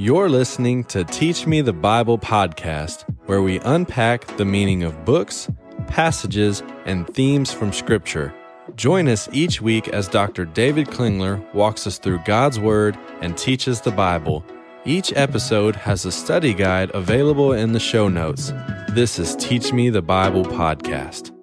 You're 0.00 0.28
listening 0.28 0.84
to 0.84 1.02
Teach 1.02 1.44
Me 1.44 1.60
the 1.60 1.72
Bible 1.72 2.18
podcast, 2.18 3.02
where 3.26 3.42
we 3.42 3.58
unpack 3.58 4.24
the 4.36 4.44
meaning 4.44 4.84
of 4.84 5.04
books, 5.04 5.50
passages, 5.88 6.62
and 6.84 7.04
themes 7.08 7.52
from 7.52 7.72
Scripture. 7.72 8.32
Join 8.76 9.08
us 9.08 9.28
each 9.32 9.60
week 9.60 9.88
as 9.88 10.06
Dr. 10.06 10.44
David 10.44 10.86
Klingler 10.86 11.42
walks 11.52 11.84
us 11.84 11.98
through 11.98 12.20
God's 12.24 12.60
Word 12.60 12.96
and 13.22 13.36
teaches 13.36 13.80
the 13.80 13.90
Bible. 13.90 14.44
Each 14.84 15.12
episode 15.16 15.74
has 15.74 16.04
a 16.04 16.12
study 16.12 16.54
guide 16.54 16.92
available 16.94 17.52
in 17.52 17.72
the 17.72 17.80
show 17.80 18.06
notes. 18.06 18.52
This 18.90 19.18
is 19.18 19.34
Teach 19.34 19.72
Me 19.72 19.90
the 19.90 20.00
Bible 20.00 20.44
podcast. 20.44 21.36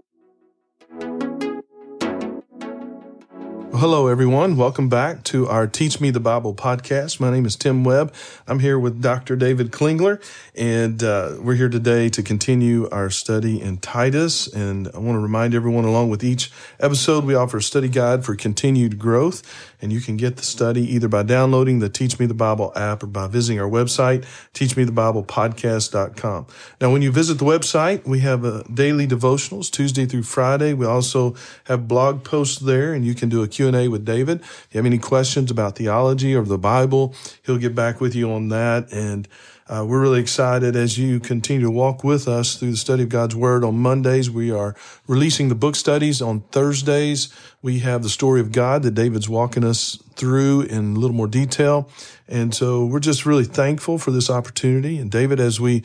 Hello, 3.78 4.08
everyone. 4.08 4.56
Welcome 4.56 4.88
back 4.88 5.26
to 5.26 5.50
our 5.50 5.68
Teach 5.68 6.00
Me 6.00 6.10
the 6.10 6.22
Bible 6.22 6.56
podcast. 6.56 7.20
My 7.20 7.30
name 7.30 7.46
is 7.46 7.58
Tim 7.58 7.84
Webb. 7.84 8.14
I'm 8.48 8.60
here 8.60 8.80
with 8.80 9.02
Dr. 9.02 9.36
David 9.36 9.72
Klingler, 9.72 10.24
and 10.56 11.04
uh, 11.04 11.34
we're 11.42 11.56
here 11.56 11.68
today 11.68 12.08
to 12.08 12.24
continue 12.24 12.88
our 12.90 13.10
study 13.10 13.62
in 13.62 13.80
Titus. 13.80 14.48
And 14.48 14.88
I 14.96 15.00
want 15.00 15.18
to 15.18 15.20
remind 15.20 15.54
everyone, 15.54 15.84
along 15.84 16.10
with 16.10 16.24
each 16.24 16.54
episode, 16.80 17.26
we 17.26 17.36
offer 17.36 17.58
a 17.58 17.62
study 17.62 17.90
guide 17.90 18.24
for 18.24 18.34
continued 18.34 18.98
growth. 18.98 19.44
And 19.82 19.92
you 19.92 20.00
can 20.00 20.16
get 20.16 20.38
the 20.38 20.44
study 20.44 20.82
either 20.96 21.10
by 21.10 21.24
downloading 21.24 21.80
the 21.80 21.90
Teach 21.90 22.18
Me 22.18 22.26
the 22.26 22.34
Bible 22.34 22.72
app 22.76 23.04
or 23.04 23.08
by 23.08 23.28
visiting 23.28 23.60
our 23.60 23.70
website, 23.70 24.26
teachmethebiblepodcast.com. 24.54 26.48
Now, 26.80 26.92
when 26.92 27.02
you 27.02 27.12
visit 27.12 27.40
the 27.40 27.46
website, 27.46 28.08
we 28.08 28.22
have 28.22 28.46
a 28.46 28.64
daily 28.74 29.06
devotionals 29.06 29.70
Tuesday 29.70 30.06
through 30.06 30.24
Friday. 30.24 30.74
We 30.74 30.86
also 30.86 31.36
have 31.66 31.90
blog 31.90 32.24
posts 32.24 32.58
there, 32.58 32.94
and 32.94 33.06
you 33.06 33.14
can 33.14 33.28
do 33.30 33.44
a 33.44 33.48
Q&A 33.72 33.88
with 33.88 34.06
David. 34.06 34.42
If 34.42 34.68
you 34.72 34.78
have 34.78 34.86
any 34.86 35.00
questions 35.00 35.50
about 35.50 35.76
theology 35.76 36.36
or 36.36 36.44
the 36.44 36.58
Bible, 36.58 37.16
he'll 37.44 37.58
get 37.58 37.74
back 37.74 38.00
with 38.00 38.14
you 38.14 38.32
on 38.32 38.50
that. 38.50 38.92
And 38.92 39.28
uh, 39.68 39.84
we're 39.88 40.02
really 40.02 40.20
excited 40.20 40.76
as 40.76 41.00
you 41.00 41.20
continue 41.20 41.64
to 41.64 41.72
walk 41.72 42.04
with 42.04 42.28
us 42.28 42.56
through 42.56 42.72
the 42.72 42.78
study 42.78 43.04
of 43.04 43.10
God's 43.10 43.36
Word. 43.36 43.64
On 43.64 43.76
Mondays, 43.76 44.30
we 44.30 44.52
are 44.52 44.76
releasing 45.08 45.50
the 45.50 45.56
book 45.56 45.76
studies. 45.76 46.22
On 46.22 46.42
Thursdays, 46.52 47.34
we 47.64 47.80
have 47.80 48.04
the 48.04 48.10
story 48.10 48.40
of 48.40 48.52
God 48.52 48.84
that 48.84 48.92
David's 48.92 49.28
walking 49.28 49.64
us 49.64 49.98
through 50.16 50.62
in 50.62 50.96
a 50.96 51.00
little 51.00 51.16
more 51.16 51.28
detail. 51.28 51.90
And 52.28 52.54
so 52.54 52.86
we're 52.86 53.00
just 53.00 53.26
really 53.26 53.46
thankful 53.46 53.98
for 53.98 54.12
this 54.12 54.30
opportunity. 54.30 55.00
And 55.00 55.10
David, 55.10 55.40
as 55.40 55.60
we 55.60 55.82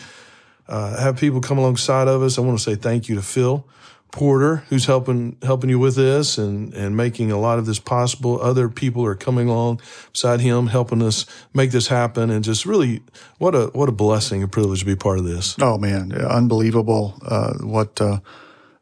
uh, 0.68 1.00
have 1.00 1.18
people 1.18 1.40
come 1.40 1.56
alongside 1.56 2.08
of 2.08 2.20
us, 2.22 2.36
I 2.36 2.42
want 2.42 2.58
to 2.58 2.62
say 2.62 2.74
thank 2.74 3.08
you 3.08 3.14
to 3.14 3.22
Phil 3.22 3.66
Porter, 4.12 4.56
who's 4.68 4.86
helping 4.86 5.36
helping 5.42 5.70
you 5.70 5.78
with 5.78 5.96
this 5.96 6.38
and 6.38 6.74
and 6.74 6.96
making 6.96 7.30
a 7.30 7.38
lot 7.38 7.58
of 7.58 7.66
this 7.66 7.78
possible. 7.78 8.40
Other 8.40 8.68
people 8.68 9.04
are 9.04 9.14
coming 9.14 9.48
along 9.48 9.80
beside 10.12 10.40
him, 10.40 10.66
helping 10.66 11.02
us 11.02 11.26
make 11.54 11.70
this 11.70 11.88
happen, 11.88 12.30
and 12.30 12.44
just 12.44 12.66
really 12.66 13.02
what 13.38 13.54
a 13.54 13.66
what 13.66 13.88
a 13.88 13.92
blessing, 13.92 14.42
a 14.42 14.48
privilege 14.48 14.80
to 14.80 14.86
be 14.86 14.96
part 14.96 15.18
of 15.18 15.24
this. 15.24 15.56
Oh 15.60 15.78
man, 15.78 16.12
unbelievable! 16.12 17.18
Uh, 17.24 17.54
what 17.60 18.00
uh, 18.00 18.20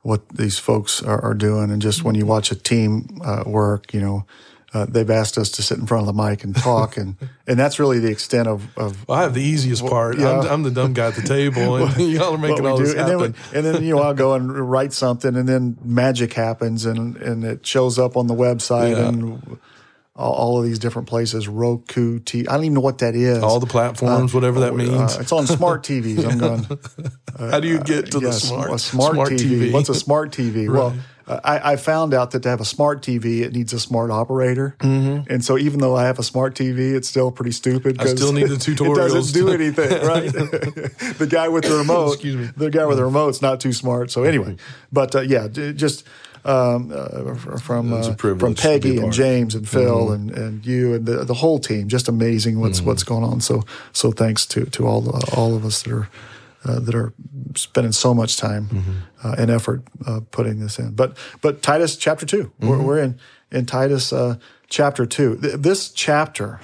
what 0.02 0.28
these 0.30 0.58
folks 0.58 1.02
are, 1.02 1.20
are, 1.22 1.34
doing, 1.34 1.70
and 1.70 1.82
just 1.82 2.04
when 2.04 2.14
you 2.14 2.24
watch 2.24 2.50
a 2.50 2.54
team 2.54 3.20
uh, 3.24 3.44
work, 3.46 3.92
you 3.92 4.00
know, 4.00 4.24
uh, 4.74 4.84
they've 4.86 5.08
asked 5.08 5.38
us 5.38 5.50
to 5.52 5.62
sit 5.62 5.78
in 5.78 5.86
front 5.86 6.06
of 6.06 6.14
the 6.14 6.22
mic 6.22 6.44
and 6.44 6.54
talk, 6.54 6.96
and 6.96 7.16
and 7.46 7.58
that's 7.58 7.78
really 7.78 7.98
the 7.98 8.10
extent 8.10 8.48
of. 8.48 8.76
of 8.76 9.08
well, 9.08 9.18
I 9.18 9.22
have 9.22 9.34
the 9.34 9.42
easiest 9.42 9.86
part. 9.86 10.18
Yeah. 10.18 10.40
I'm, 10.40 10.46
I'm, 10.46 10.62
the 10.62 10.70
dumb 10.70 10.92
guy 10.92 11.08
at 11.08 11.14
the 11.14 11.22
table, 11.22 11.76
and 11.76 11.96
well, 11.96 12.00
y'all 12.08 12.34
are 12.34 12.38
making 12.38 12.66
all 12.66 12.76
do. 12.76 12.84
this 12.84 12.94
and 12.94 13.08
happen. 13.08 13.18
Then 13.32 13.34
we, 13.52 13.58
and 13.58 13.66
then 13.66 13.84
you 13.84 13.96
know 13.96 14.02
I'll 14.02 14.14
go 14.14 14.34
and 14.34 14.70
write 14.70 14.92
something, 14.92 15.36
and 15.36 15.48
then 15.48 15.78
magic 15.82 16.34
happens, 16.34 16.84
and 16.84 17.16
and 17.16 17.44
it 17.44 17.66
shows 17.66 17.98
up 17.98 18.16
on 18.16 18.26
the 18.26 18.34
website, 18.34 18.96
yeah. 18.96 19.08
and 19.08 19.58
all, 20.14 20.32
all, 20.32 20.58
of 20.58 20.66
these 20.66 20.78
different 20.78 21.08
places. 21.08 21.48
Roku, 21.48 22.18
T. 22.18 22.46
I 22.46 22.56
don't 22.56 22.64
even 22.64 22.74
know 22.74 22.80
what 22.80 22.98
that 22.98 23.14
is. 23.14 23.42
All 23.42 23.60
the 23.60 23.66
platforms, 23.66 24.34
uh, 24.34 24.36
whatever 24.36 24.60
that 24.60 24.72
uh, 24.72 24.76
means. 24.76 25.16
Uh, 25.16 25.20
it's 25.20 25.32
on 25.32 25.46
smart 25.46 25.82
TVs. 25.82 26.30
I'm 26.30 26.38
going. 26.38 27.50
How 27.50 27.60
do 27.60 27.68
you 27.68 27.78
get 27.80 28.10
to 28.10 28.20
the 28.20 28.32
smart? 28.32 28.70
A 28.70 28.78
smart, 28.78 29.14
smart 29.14 29.28
TV. 29.30 29.70
TV. 29.70 29.72
What's 29.72 29.88
a 29.88 29.94
smart 29.94 30.30
TV? 30.30 30.68
Right. 30.68 30.78
Well 30.78 30.94
I, 31.28 31.72
I, 31.72 31.76
found 31.76 32.14
out 32.14 32.30
that 32.30 32.42
to 32.44 32.48
have 32.48 32.60
a 32.60 32.64
smart 32.64 33.02
TV, 33.02 33.42
it 33.42 33.52
needs 33.52 33.72
a 33.72 33.80
smart 33.80 34.10
operator. 34.10 34.74
Mm-hmm. 34.78 35.30
And 35.30 35.44
so 35.44 35.58
even 35.58 35.80
though 35.80 35.94
I 35.94 36.04
have 36.04 36.18
a 36.18 36.22
smart 36.22 36.54
TV, 36.54 36.94
it's 36.94 37.08
still 37.08 37.30
pretty 37.30 37.52
stupid. 37.52 38.00
I 38.00 38.06
still 38.06 38.32
need 38.32 38.48
the 38.48 38.54
tutorials. 38.54 39.10
it 39.10 39.14
doesn't 39.14 39.34
do 39.34 39.50
anything, 39.50 39.90
right? 40.06 40.32
the 41.18 41.28
guy 41.28 41.48
with 41.48 41.64
the 41.64 41.74
remote, 41.74 42.14
excuse 42.14 42.36
me, 42.36 42.48
the 42.56 42.70
guy 42.70 42.86
with 42.86 42.96
the 42.96 43.04
remote's 43.04 43.42
not 43.42 43.60
too 43.60 43.72
smart. 43.72 44.10
So 44.10 44.22
anyway, 44.22 44.56
but 44.90 45.14
uh, 45.14 45.20
yeah, 45.20 45.48
just 45.48 46.04
um, 46.44 46.90
uh, 46.94 47.34
from 47.58 47.92
uh, 47.92 48.14
from 48.14 48.54
Peggy 48.54 48.98
and 48.98 49.12
James 49.12 49.54
and 49.54 49.68
Phil 49.68 50.06
mm-hmm. 50.06 50.14
and, 50.14 50.30
and 50.30 50.66
you 50.66 50.94
and 50.94 51.04
the, 51.04 51.24
the 51.24 51.34
whole 51.34 51.58
team. 51.58 51.88
Just 51.88 52.08
amazing 52.08 52.60
what's 52.60 52.78
mm-hmm. 52.78 52.88
what's 52.88 53.02
going 53.02 53.24
on. 53.24 53.40
So 53.40 53.64
so 53.92 54.12
thanks 54.12 54.46
to 54.46 54.64
to 54.64 54.86
all 54.86 55.02
the, 55.02 55.34
all 55.36 55.54
of 55.54 55.64
us 55.64 55.82
that 55.82 55.92
are 55.92 56.08
uh, 56.64 56.80
that 56.80 56.94
are 56.94 57.12
spending 57.54 57.92
so 57.92 58.12
much 58.12 58.36
time 58.36 58.66
mm-hmm. 58.66 58.92
uh, 59.22 59.34
and 59.38 59.50
effort 59.50 59.82
uh, 60.06 60.20
putting 60.30 60.60
this 60.60 60.78
in. 60.78 60.92
But 60.92 61.16
but 61.40 61.62
Titus 61.62 61.96
chapter 61.96 62.26
2 62.26 62.36
we 62.36 62.42
mm-hmm. 62.42 62.68
we're, 62.68 62.82
we're, 62.82 62.98
in 62.98 63.18
in 63.50 63.66
Titus 63.66 64.12
uh, 64.12 64.36
chapter 64.68 65.06
two. 65.06 65.36
Th- 65.38 65.54
this 65.54 65.90
chapter 65.90 66.60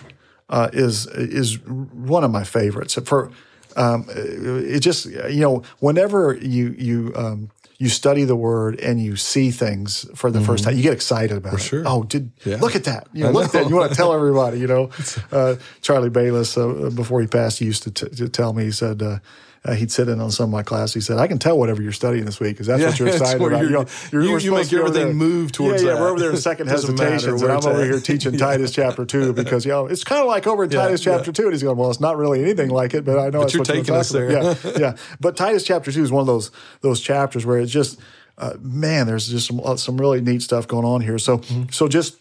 uh, 0.48 0.68
is 0.72 1.06
is 1.06 1.60
one 1.64 2.24
of 2.24 2.30
my 2.30 2.44
favorites. 2.44 2.94
For 3.04 3.30
um, 3.76 4.06
it 4.08 4.80
just 4.80 5.06
you 5.06 5.40
know 5.40 5.62
whenever 5.78 6.34
you 6.34 6.74
you 6.78 7.12
um, 7.16 7.50
you 7.78 7.88
study 7.88 8.24
the 8.24 8.36
word 8.36 8.78
and 8.80 9.02
you 9.02 9.16
see 9.16 9.50
things 9.50 10.06
for 10.14 10.30
the 10.30 10.38
mm-hmm. 10.38 10.46
first 10.46 10.64
time, 10.64 10.76
you 10.76 10.82
get 10.82 10.92
excited 10.92 11.36
about 11.36 11.54
for 11.54 11.58
it. 11.58 11.62
Sure. 11.62 11.82
Oh, 11.86 12.04
did 12.04 12.30
yeah. 12.44 12.56
look 12.56 12.76
at 12.76 12.84
that? 12.84 13.08
You 13.12 13.24
know, 13.24 13.30
look 13.30 13.46
at 13.46 13.52
that. 13.52 13.68
You 13.68 13.76
want 13.76 13.90
to 13.90 13.96
tell 13.96 14.12
everybody. 14.12 14.60
You 14.60 14.68
know, 14.68 14.90
uh, 15.32 15.56
Charlie 15.80 16.10
Bayless 16.10 16.56
uh, 16.56 16.90
before 16.94 17.20
he 17.20 17.26
passed, 17.26 17.58
he 17.58 17.64
used 17.64 17.82
to, 17.84 17.90
t- 17.90 18.14
to 18.16 18.28
tell 18.28 18.52
me. 18.52 18.64
He 18.64 18.70
said, 18.70 19.02
uh, 19.02 19.18
uh, 19.66 19.72
he'd 19.74 19.90
sit 19.90 20.08
in 20.08 20.20
on 20.20 20.30
some 20.30 20.44
of 20.44 20.50
my 20.50 20.62
class. 20.62 20.92
He 20.92 21.00
said, 21.00 21.18
"I 21.18 21.26
can 21.26 21.38
tell 21.38 21.58
whatever 21.58 21.80
you're 21.80 21.92
studying 21.92 22.26
this 22.26 22.38
week 22.38 22.52
because 22.52 22.66
that's 22.66 22.80
yeah, 22.80 22.88
what 22.88 22.98
you're 22.98 23.08
excited 23.16 23.40
about. 23.40 23.62
You're, 23.62 23.70
you 23.70 23.70
know, 23.70 23.86
you're, 24.12 24.22
you, 24.22 24.38
you 24.38 24.50
make 24.52 24.72
everything 24.72 25.16
move 25.16 25.52
towards 25.52 25.82
yeah, 25.82 25.88
yeah. 25.88 25.94
That. 25.94 26.00
We're 26.02 26.10
over 26.10 26.20
there 26.20 26.30
in 26.30 26.36
second 26.50 26.68
Thessalonians, 26.68 27.24
and 27.24 27.42
I'm 27.42 27.64
over 27.64 27.84
here 27.84 27.98
teaching 28.00 28.36
Titus 28.38 28.72
chapter 28.72 29.06
two 29.06 29.32
because 29.32 29.64
you 29.64 29.72
know 29.72 29.86
it's 29.86 30.04
kind 30.04 30.20
of 30.20 30.26
like 30.26 30.46
over 30.46 30.64
in 30.64 30.70
Titus 30.70 31.00
chapter 31.00 31.32
two, 31.32 31.44
and 31.44 31.52
he's 31.52 31.62
going, 31.62 31.78
"Well, 31.78 31.90
it's 31.90 32.00
not 32.00 32.18
really 32.18 32.42
anything 32.42 32.68
like 32.68 32.92
it, 32.92 33.04
but 33.04 33.18
I 33.18 33.30
know 33.30 33.40
but 33.40 33.44
it's 33.44 33.54
you're 33.54 33.64
taking 33.64 33.94
us 33.94 34.10
there." 34.10 34.30
yeah, 34.30 34.54
yeah. 34.78 34.96
But 35.18 35.36
Titus 35.36 35.64
chapter 35.64 35.90
two 35.90 36.02
is 36.02 36.12
one 36.12 36.20
of 36.20 36.26
those 36.26 36.50
those 36.82 37.00
chapters 37.00 37.46
where 37.46 37.58
it's 37.58 37.72
just, 37.72 37.98
uh, 38.36 38.54
man, 38.60 39.06
there's 39.06 39.28
just 39.28 39.46
some 39.46 39.60
uh, 39.64 39.76
some 39.76 39.96
really 39.96 40.20
neat 40.20 40.42
stuff 40.42 40.68
going 40.68 40.84
on 40.84 41.00
here. 41.00 41.18
So 41.18 41.38
mm-hmm. 41.38 41.70
so 41.70 41.88
just 41.88 42.20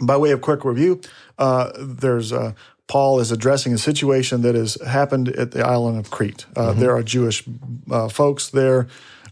by 0.00 0.16
way 0.16 0.30
of 0.30 0.40
quick 0.40 0.64
review, 0.64 1.02
uh, 1.38 1.72
there's 1.78 2.32
uh, 2.32 2.52
Paul 2.88 3.20
is 3.20 3.32
addressing 3.32 3.72
a 3.72 3.78
situation 3.78 4.42
that 4.42 4.54
has 4.54 4.80
happened 4.86 5.28
at 5.28 5.50
the 5.50 5.66
island 5.66 5.98
of 5.98 6.10
Crete. 6.10 6.46
Uh, 6.54 6.70
mm-hmm. 6.70 6.80
There 6.80 6.94
are 6.94 7.02
Jewish 7.02 7.42
uh, 7.90 8.08
folks 8.08 8.50
there 8.50 8.86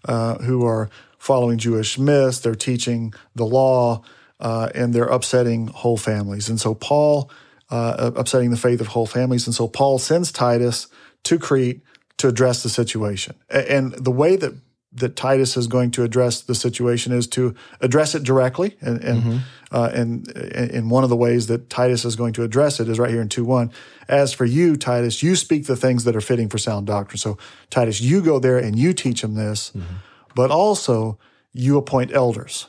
uh, 0.04 0.36
who 0.38 0.66
are 0.66 0.90
following 1.18 1.58
Jewish 1.58 1.98
myths, 1.98 2.40
they're 2.40 2.54
teaching 2.54 3.14
the 3.34 3.46
law, 3.46 4.02
uh, 4.40 4.68
and 4.74 4.92
they're 4.92 5.04
upsetting 5.04 5.68
whole 5.68 5.96
families. 5.96 6.48
And 6.48 6.60
so, 6.60 6.74
Paul, 6.74 7.30
uh, 7.70 8.10
upsetting 8.16 8.50
the 8.50 8.56
faith 8.56 8.80
of 8.80 8.88
whole 8.88 9.06
families. 9.06 9.46
And 9.46 9.54
so, 9.54 9.68
Paul 9.68 9.98
sends 9.98 10.32
Titus 10.32 10.88
to 11.22 11.38
Crete 11.38 11.80
to 12.18 12.28
address 12.28 12.62
the 12.62 12.68
situation. 12.68 13.36
And 13.48 13.92
the 13.92 14.10
way 14.10 14.36
that 14.36 14.54
that 14.94 15.16
Titus 15.16 15.56
is 15.56 15.66
going 15.66 15.90
to 15.92 16.04
address 16.04 16.40
the 16.40 16.54
situation 16.54 17.12
is 17.12 17.26
to 17.28 17.54
address 17.80 18.14
it 18.14 18.22
directly. 18.22 18.76
And, 18.80 19.02
and, 19.02 19.22
mm-hmm. 19.22 19.38
uh, 19.72 19.90
and, 19.92 20.28
and 20.28 20.90
one 20.90 21.02
of 21.02 21.10
the 21.10 21.16
ways 21.16 21.48
that 21.48 21.68
Titus 21.68 22.04
is 22.04 22.14
going 22.14 22.32
to 22.34 22.44
address 22.44 22.78
it 22.78 22.88
is 22.88 22.98
right 22.98 23.10
here 23.10 23.20
in 23.20 23.28
2 23.28 23.44
1. 23.44 23.72
As 24.08 24.32
for 24.32 24.44
you, 24.44 24.76
Titus, 24.76 25.22
you 25.22 25.34
speak 25.34 25.66
the 25.66 25.76
things 25.76 26.04
that 26.04 26.14
are 26.14 26.20
fitting 26.20 26.48
for 26.48 26.58
sound 26.58 26.86
doctrine. 26.86 27.18
So, 27.18 27.36
Titus, 27.70 28.00
you 28.00 28.22
go 28.22 28.38
there 28.38 28.58
and 28.58 28.78
you 28.78 28.92
teach 28.92 29.22
them 29.22 29.34
this, 29.34 29.70
mm-hmm. 29.70 29.94
but 30.34 30.50
also 30.50 31.18
you 31.52 31.76
appoint 31.76 32.12
elders. 32.12 32.68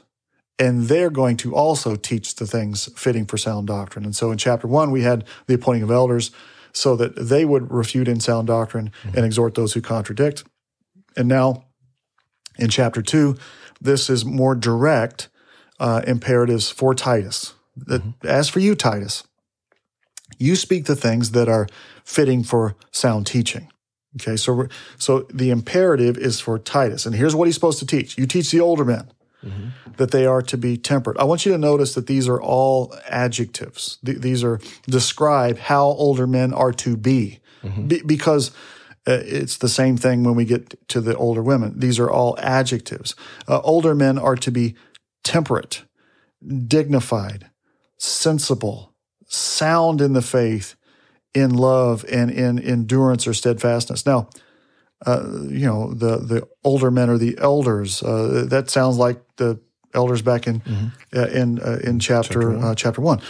And 0.58 0.84
they're 0.84 1.10
going 1.10 1.38
to 1.38 1.54
also 1.54 1.96
teach 1.96 2.36
the 2.36 2.48
things 2.48 2.90
fitting 2.96 3.26
for 3.26 3.38
sound 3.38 3.68
doctrine. 3.68 4.06
And 4.06 4.16
so 4.16 4.32
in 4.32 4.38
chapter 4.38 4.68
one, 4.68 4.90
we 4.90 5.02
had 5.02 5.26
the 5.48 5.54
appointing 5.54 5.84
of 5.84 5.92
elders 5.92 6.32
so 6.72 6.96
that 6.96 7.16
they 7.16 7.44
would 7.44 7.70
refute 7.72 8.08
in 8.08 8.22
sound 8.22 8.48
doctrine 8.48 8.92
mm-hmm. 9.04 9.18
and 9.18 9.26
exhort 9.26 9.56
those 9.56 9.74
who 9.74 9.82
contradict. 9.82 10.46
And 11.18 11.28
now 11.28 11.65
in 12.58 12.70
chapter 12.70 13.02
two, 13.02 13.38
this 13.82 14.10
is 14.10 14.26
more 14.26 14.56
direct 14.56 15.30
uh, 15.80 16.02
imperatives 16.08 16.70
for 16.70 16.96
Titus. 16.96 17.54
That, 17.76 18.02
mm-hmm. 18.02 18.28
As 18.28 18.50
for 18.50 18.60
you, 18.60 18.76
Titus, 18.76 19.24
you 20.38 20.56
speak 20.56 20.86
the 20.86 20.96
things 20.96 21.32
that 21.32 21.50
are 21.50 21.68
fitting 22.04 22.44
for 22.44 22.76
sound 22.92 23.28
teaching. 23.28 23.72
Okay, 24.18 24.38
so 24.38 24.68
so 24.98 25.28
the 25.34 25.50
imperative 25.50 26.18
is 26.18 26.40
for 26.40 26.58
Titus, 26.58 27.06
and 27.06 27.14
here's 27.14 27.36
what 27.36 27.48
he's 27.48 27.56
supposed 27.56 27.80
to 27.80 27.86
teach. 27.86 28.18
You 28.18 28.26
teach 28.26 28.50
the 28.50 28.62
older 28.62 28.86
men 28.86 29.12
mm-hmm. 29.44 29.92
that 29.98 30.12
they 30.12 30.26
are 30.26 30.42
to 30.44 30.58
be 30.58 30.78
temperate. 30.78 31.18
I 31.20 31.26
want 31.26 31.46
you 31.46 31.52
to 31.52 31.58
notice 31.58 31.96
that 31.96 32.08
these 32.08 32.30
are 32.30 32.42
all 32.42 32.96
adjectives. 33.10 33.98
Th- 34.06 34.18
these 34.18 34.42
are 34.42 34.62
describe 34.88 35.58
how 35.58 35.88
older 35.88 36.28
men 36.28 36.54
are 36.54 36.72
to 36.72 36.96
be, 36.96 37.40
mm-hmm. 37.62 37.88
be 37.88 38.02
because 38.06 38.52
it's 39.06 39.58
the 39.58 39.70
same 39.70 39.98
thing 39.98 40.24
when 40.24 40.36
we 40.36 40.46
get 40.46 40.88
to 40.90 41.02
the 41.02 41.16
older 41.16 41.44
women. 41.44 41.80
These 41.80 42.00
are 42.00 42.10
all 42.10 42.38
adjectives. 42.40 43.16
Uh, 43.48 43.60
older 43.64 43.94
men 43.94 44.18
are 44.18 44.36
to 44.36 44.52
be 44.52 44.76
temperate, 45.24 45.84
dignified, 46.68 47.50
sensible, 47.98 48.94
sound 49.28 50.02
in 50.02 50.14
the 50.14 50.22
faith, 50.22 50.76
in 51.34 51.54
love 51.54 52.06
and 52.12 52.32
in 52.32 52.60
endurance 52.60 53.28
or 53.28 53.34
steadfastness. 53.34 54.06
Now, 54.06 54.30
uh, 55.06 55.24
you 55.48 55.66
know, 55.66 55.94
the 55.94 56.18
the 56.18 56.48
older 56.64 56.90
men 56.90 57.10
are 57.10 57.18
the 57.18 57.38
elders. 57.38 58.02
Uh, 58.02 58.46
that 58.48 58.70
sounds 58.70 58.98
like 58.98 59.22
the 59.36 59.60
elders 59.94 60.22
back 60.22 60.48
in 60.48 60.62
uh, 61.16 61.28
in 61.28 61.60
uh, 61.60 61.80
in 61.84 62.00
chapter 62.00 62.34
chapter 62.34 62.50
one. 62.52 62.64
Uh, 62.64 62.76
chapter 62.76 63.02
one. 63.02 63.22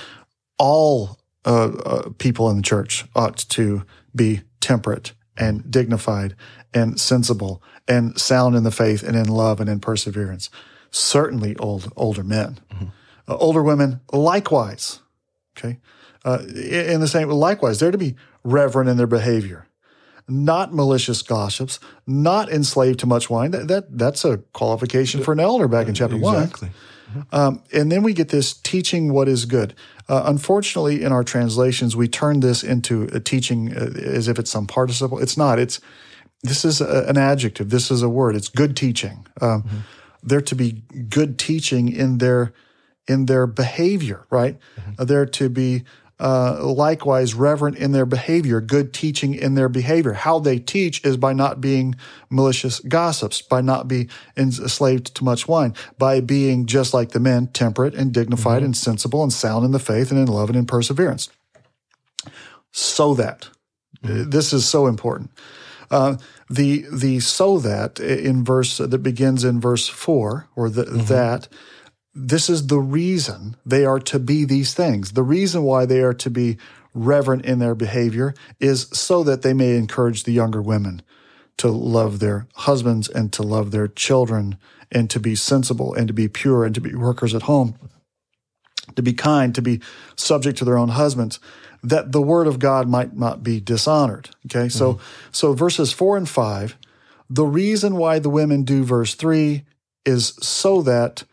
All 0.58 1.20
uh, 1.44 2.10
people 2.18 2.50
in 2.50 2.58
the 2.58 2.64
church 2.64 3.06
ought 3.16 3.38
to 3.38 3.84
be 4.16 4.42
temperate 4.62 5.14
and 5.38 5.70
dignified 5.70 6.36
and 6.74 7.00
sensible 7.00 7.62
and 7.88 8.20
sound 8.20 8.56
in 8.56 8.64
the 8.64 8.72
faith 8.72 9.04
and 9.04 9.16
in 9.16 9.28
love 9.28 9.60
and 9.60 9.70
in 9.70 9.80
perseverance. 9.80 10.50
Certainly, 10.92 11.58
old 11.58 11.92
older 11.96 12.24
men, 12.24 12.60
mm-hmm. 12.72 12.86
older 13.28 13.62
women 13.62 14.00
likewise. 14.12 15.00
Okay, 15.58 15.80
in 16.26 17.00
the 17.00 17.08
same 17.08 17.30
likewise, 17.30 17.80
they're 17.80 17.92
to 17.92 17.98
be 17.98 18.16
reverent 18.44 18.90
in 18.90 18.98
their 18.98 19.08
behavior 19.08 19.68
not 20.28 20.74
malicious 20.74 21.22
gossips, 21.22 21.80
not 22.08 22.50
enslaved 22.50 23.00
to 23.00 23.06
much 23.06 23.30
wine. 23.30 23.52
That, 23.52 23.68
that 23.68 23.98
that's 23.98 24.26
a 24.26 24.38
qualification 24.54 25.24
for 25.24 25.34
an 25.34 25.40
elder 25.40 25.68
back 25.68 25.88
in 25.88 25.94
chapter 25.94 26.16
exactly. 26.16 26.70
one. 26.70 26.76
Um, 27.32 27.64
and 27.74 27.92
then 27.92 28.04
we 28.04 28.14
get 28.14 28.30
this 28.30 28.54
teaching 28.54 29.14
what 29.14 29.28
is 29.28 29.46
good. 29.46 29.74
Uh, 30.08 30.24
unfortunately, 30.26 31.04
in 31.04 31.12
our 31.12 31.24
translations, 31.24 31.96
we 31.96 32.08
turn 32.08 32.40
this 32.40 32.64
into 32.64 33.04
a 33.14 33.20
teaching 33.20 33.76
uh, 33.76 33.92
as 34.04 34.28
if 34.28 34.38
it's 34.38 34.52
some 34.52 34.68
participle. 34.68 35.20
It's 35.20 35.38
not. 35.38 35.60
It's 35.60 35.80
this 36.44 36.64
is 36.64 36.82
a, 36.82 37.06
an 37.08 37.18
adjective. 37.18 37.70
This 37.70 37.90
is 37.90 38.02
a 38.02 38.10
word. 38.10 38.36
It's 38.36 38.50
good 38.50 38.78
teaching. 38.78 39.26
Um, 39.42 39.64
mm-hmm. 39.64 39.78
They're 40.24 40.42
to 40.42 40.56
be 40.56 40.84
good 41.10 41.40
teaching 41.40 41.92
in 41.92 42.20
their 42.20 42.54
in 43.08 43.26
their 43.26 43.48
behavior, 43.48 44.26
right? 44.30 44.58
Mm-hmm. 44.80 44.92
Uh, 45.00 45.06
they're 45.06 45.26
to 45.26 45.50
be 45.50 45.84
uh, 46.20 46.64
likewise 46.64 47.34
reverent 47.34 47.78
in 47.78 47.92
their 47.92 48.06
behavior, 48.06 48.62
good 48.62 48.94
teaching 48.94 49.34
in 49.34 49.56
their 49.56 49.68
behavior. 49.68 50.14
How 50.14 50.40
they 50.40 50.60
teach 50.60 51.04
is 51.06 51.18
by 51.18 51.34
not 51.34 51.60
being 51.60 51.96
malicious 52.30 52.80
gossips, 52.80 53.42
by 53.42 53.62
not 53.62 53.88
being 53.88 54.10
enslaved 54.38 55.16
to 55.16 55.24
much 55.24 55.48
wine, 55.48 55.74
by 55.98 56.22
being 56.22 56.68
just 56.68 56.94
like 56.94 57.10
the 57.10 57.20
men, 57.20 57.48
temperate 57.48 57.96
and 57.96 58.14
dignified 58.14 58.58
mm-hmm. 58.58 58.66
and 58.66 58.78
sensible 58.78 59.24
and 59.24 59.34
sound 59.34 59.66
in 59.66 59.72
the 59.72 59.80
faith 59.80 60.12
and 60.12 60.20
in 60.20 60.28
love 60.28 60.50
and 60.50 60.58
in 60.58 60.66
perseverance. 60.66 61.30
So 62.72 63.14
that 63.16 63.50
mm-hmm. 64.04 64.30
this 64.30 64.54
is 64.54 64.68
so 64.68 64.88
important. 64.88 65.32
Uh, 65.92 66.18
the 66.50 66.86
the 66.92 67.20
so 67.20 67.60
that 67.60 68.00
in 68.00 68.44
verse 68.44 68.78
that 68.78 69.04
begins 69.04 69.44
in 69.44 69.60
verse 69.60 69.88
four 69.88 70.48
or 70.56 70.70
the, 70.70 70.84
mm-hmm. 70.84 71.06
that 71.06 71.48
this 72.16 72.50
is 72.50 72.68
the 72.68 72.80
reason 72.80 73.58
they 73.66 73.86
are 73.86 74.00
to 74.00 74.20
be 74.20 74.46
these 74.46 74.74
things. 74.74 75.12
The 75.12 75.24
reason 75.24 75.64
why 75.64 75.86
they 75.86 76.00
are 76.00 76.14
to 76.14 76.30
be 76.30 76.58
reverent 76.94 77.46
in 77.46 77.60
their 77.60 77.76
behavior 77.76 78.34
is 78.60 78.88
so 78.94 79.24
that 79.24 79.42
they 79.42 79.54
may 79.54 79.76
encourage 79.76 80.24
the 80.24 80.32
younger 80.32 80.62
women 80.62 81.02
to 81.58 81.68
love 81.68 82.20
their 82.20 82.48
husbands 82.56 83.10
and 83.10 83.32
to 83.34 83.44
love 83.44 83.72
their 83.72 83.88
children 83.88 84.58
and 84.92 85.10
to 85.10 85.20
be 85.20 85.36
sensible 85.36 85.94
and 85.94 86.08
to 86.08 86.14
be 86.14 86.30
pure 86.30 86.64
and 86.64 86.74
to 86.74 86.82
be 86.82 86.96
workers 86.96 87.36
at 87.36 87.44
home, 87.44 87.78
to 88.96 89.02
be 89.02 89.14
kind, 89.14 89.54
to 89.54 89.62
be 89.62 89.82
subject 90.16 90.58
to 90.58 90.66
their 90.66 90.78
own 90.78 90.90
husbands, 90.90 91.40
that 91.84 92.14
the 92.14 92.22
word 92.22 92.48
of 92.48 92.60
God 92.60 92.88
might 92.88 93.16
not 93.16 93.44
be 93.44 93.60
dishonored. 93.60 94.30
Okay. 94.46 94.68
Mm-hmm. 94.68 94.70
So, 94.70 95.00
so 95.32 95.54
verses 95.54 95.92
four 95.92 96.16
and 96.16 96.28
five, 96.28 96.78
the 97.30 97.46
reason 97.46 97.98
why 97.98 98.20
the 98.20 98.30
women 98.30 98.64
do 98.64 98.84
verse 98.84 99.16
three 99.16 99.64
is 100.06 100.30
so 100.42 100.82
that 100.84 101.24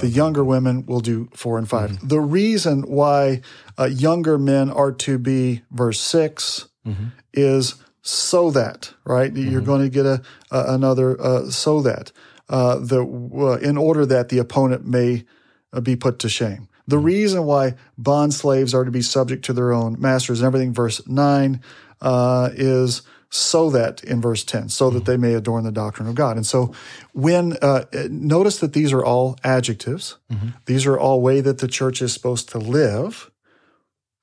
the 0.00 0.08
younger 0.08 0.44
women 0.44 0.86
will 0.86 1.00
do 1.00 1.28
four 1.34 1.58
and 1.58 1.68
5 1.68 1.90
mm-hmm. 1.90 2.08
The 2.08 2.20
reason 2.20 2.82
why 2.82 3.42
uh, 3.78 3.84
younger 3.84 4.38
men 4.38 4.70
are 4.70 4.92
to 4.92 5.18
be 5.18 5.62
verse 5.70 6.00
6 6.00 6.68
mm-hmm. 6.86 7.04
is 7.32 7.74
so 8.02 8.50
that, 8.50 8.92
right? 9.04 9.32
Mm-hmm. 9.32 9.50
You're 9.50 9.62
going 9.62 9.82
to 9.82 9.88
get 9.88 10.06
a, 10.06 10.22
a 10.50 10.74
another 10.74 11.20
uh, 11.20 11.50
so 11.50 11.80
that 11.82 12.12
uh, 12.48 12.78
the 12.78 13.02
uh, 13.02 13.56
in 13.66 13.76
order 13.76 14.04
that 14.06 14.28
the 14.28 14.38
opponent 14.38 14.86
may 14.86 15.24
uh, 15.72 15.80
be 15.80 15.96
put 15.96 16.18
to 16.20 16.28
shame. 16.28 16.68
The 16.86 16.96
mm-hmm. 16.96 17.06
reason 17.06 17.44
why 17.44 17.74
bond 17.96 18.34
slaves 18.34 18.74
are 18.74 18.84
to 18.84 18.90
be 18.90 19.02
subject 19.02 19.44
to 19.46 19.52
their 19.52 19.72
own 19.72 19.96
masters 19.98 20.40
and 20.40 20.46
everything, 20.46 20.74
verse 20.74 21.06
nine, 21.08 21.62
uh, 22.00 22.50
is 22.52 23.02
so 23.34 23.68
that 23.68 24.04
in 24.04 24.20
verse 24.20 24.44
10 24.44 24.68
so 24.68 24.90
that 24.90 25.06
they 25.06 25.16
may 25.16 25.34
adorn 25.34 25.64
the 25.64 25.72
doctrine 25.72 26.08
of 26.08 26.14
god 26.14 26.36
and 26.36 26.46
so 26.46 26.72
when 27.12 27.56
uh, 27.62 27.84
notice 28.08 28.60
that 28.60 28.74
these 28.74 28.92
are 28.92 29.04
all 29.04 29.36
adjectives 29.42 30.18
mm-hmm. 30.30 30.50
these 30.66 30.86
are 30.86 30.96
all 30.96 31.20
way 31.20 31.40
that 31.40 31.58
the 31.58 31.66
church 31.66 32.00
is 32.00 32.12
supposed 32.12 32.48
to 32.48 32.58
live 32.58 33.32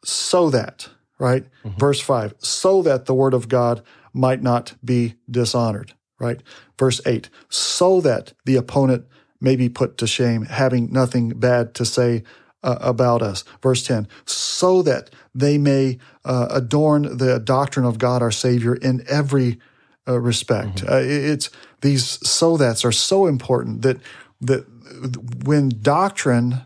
so 0.06 0.50
that 0.50 0.88
right 1.20 1.44
mm-hmm. 1.66 1.78
verse 1.78 2.00
5 2.00 2.36
so 2.38 2.82
that 2.82 3.06
the 3.06 3.14
word 3.14 3.34
of 3.34 3.50
god 3.50 3.84
might 4.14 4.42
not 4.42 4.76
be 4.84 5.16
dishonored 5.30 5.94
right 6.18 6.42
verse 6.80 7.02
8 7.06 7.30
so 7.50 8.00
that 8.00 8.32
the 8.46 8.56
opponent 8.56 9.06
may 9.42 9.58
be 9.58 9.68
put 9.68 9.98
to 9.98 10.08
shame 10.08 10.46
having 10.46 10.90
nothing 10.90 11.30
bad 11.32 11.74
to 11.74 11.84
say 11.84 12.24
uh, 12.64 12.78
about 12.80 13.22
us. 13.22 13.44
Verse 13.62 13.84
10, 13.84 14.08
so 14.26 14.82
that 14.84 15.10
they 15.34 15.58
may 15.58 15.98
uh, 16.26 16.48
adorn 16.50 17.18
the 17.18 17.40
doctrine 17.40 17.86
of 17.86 17.98
God 17.98 18.22
our 18.22 18.32
Savior 18.32 18.76
in 18.76 19.04
every 19.08 19.60
uh, 20.08 20.20
respect. 20.20 20.78
Mm-hmm. 20.78 20.94
Uh, 20.94 20.98
it's 21.00 21.50
these 21.82 22.06
so 22.28 22.58
that's 22.58 22.84
are 22.84 22.92
so 22.92 23.28
important 23.28 23.82
that 23.84 23.98
that 24.42 24.66
when 25.46 25.70
doctrine 25.82 26.62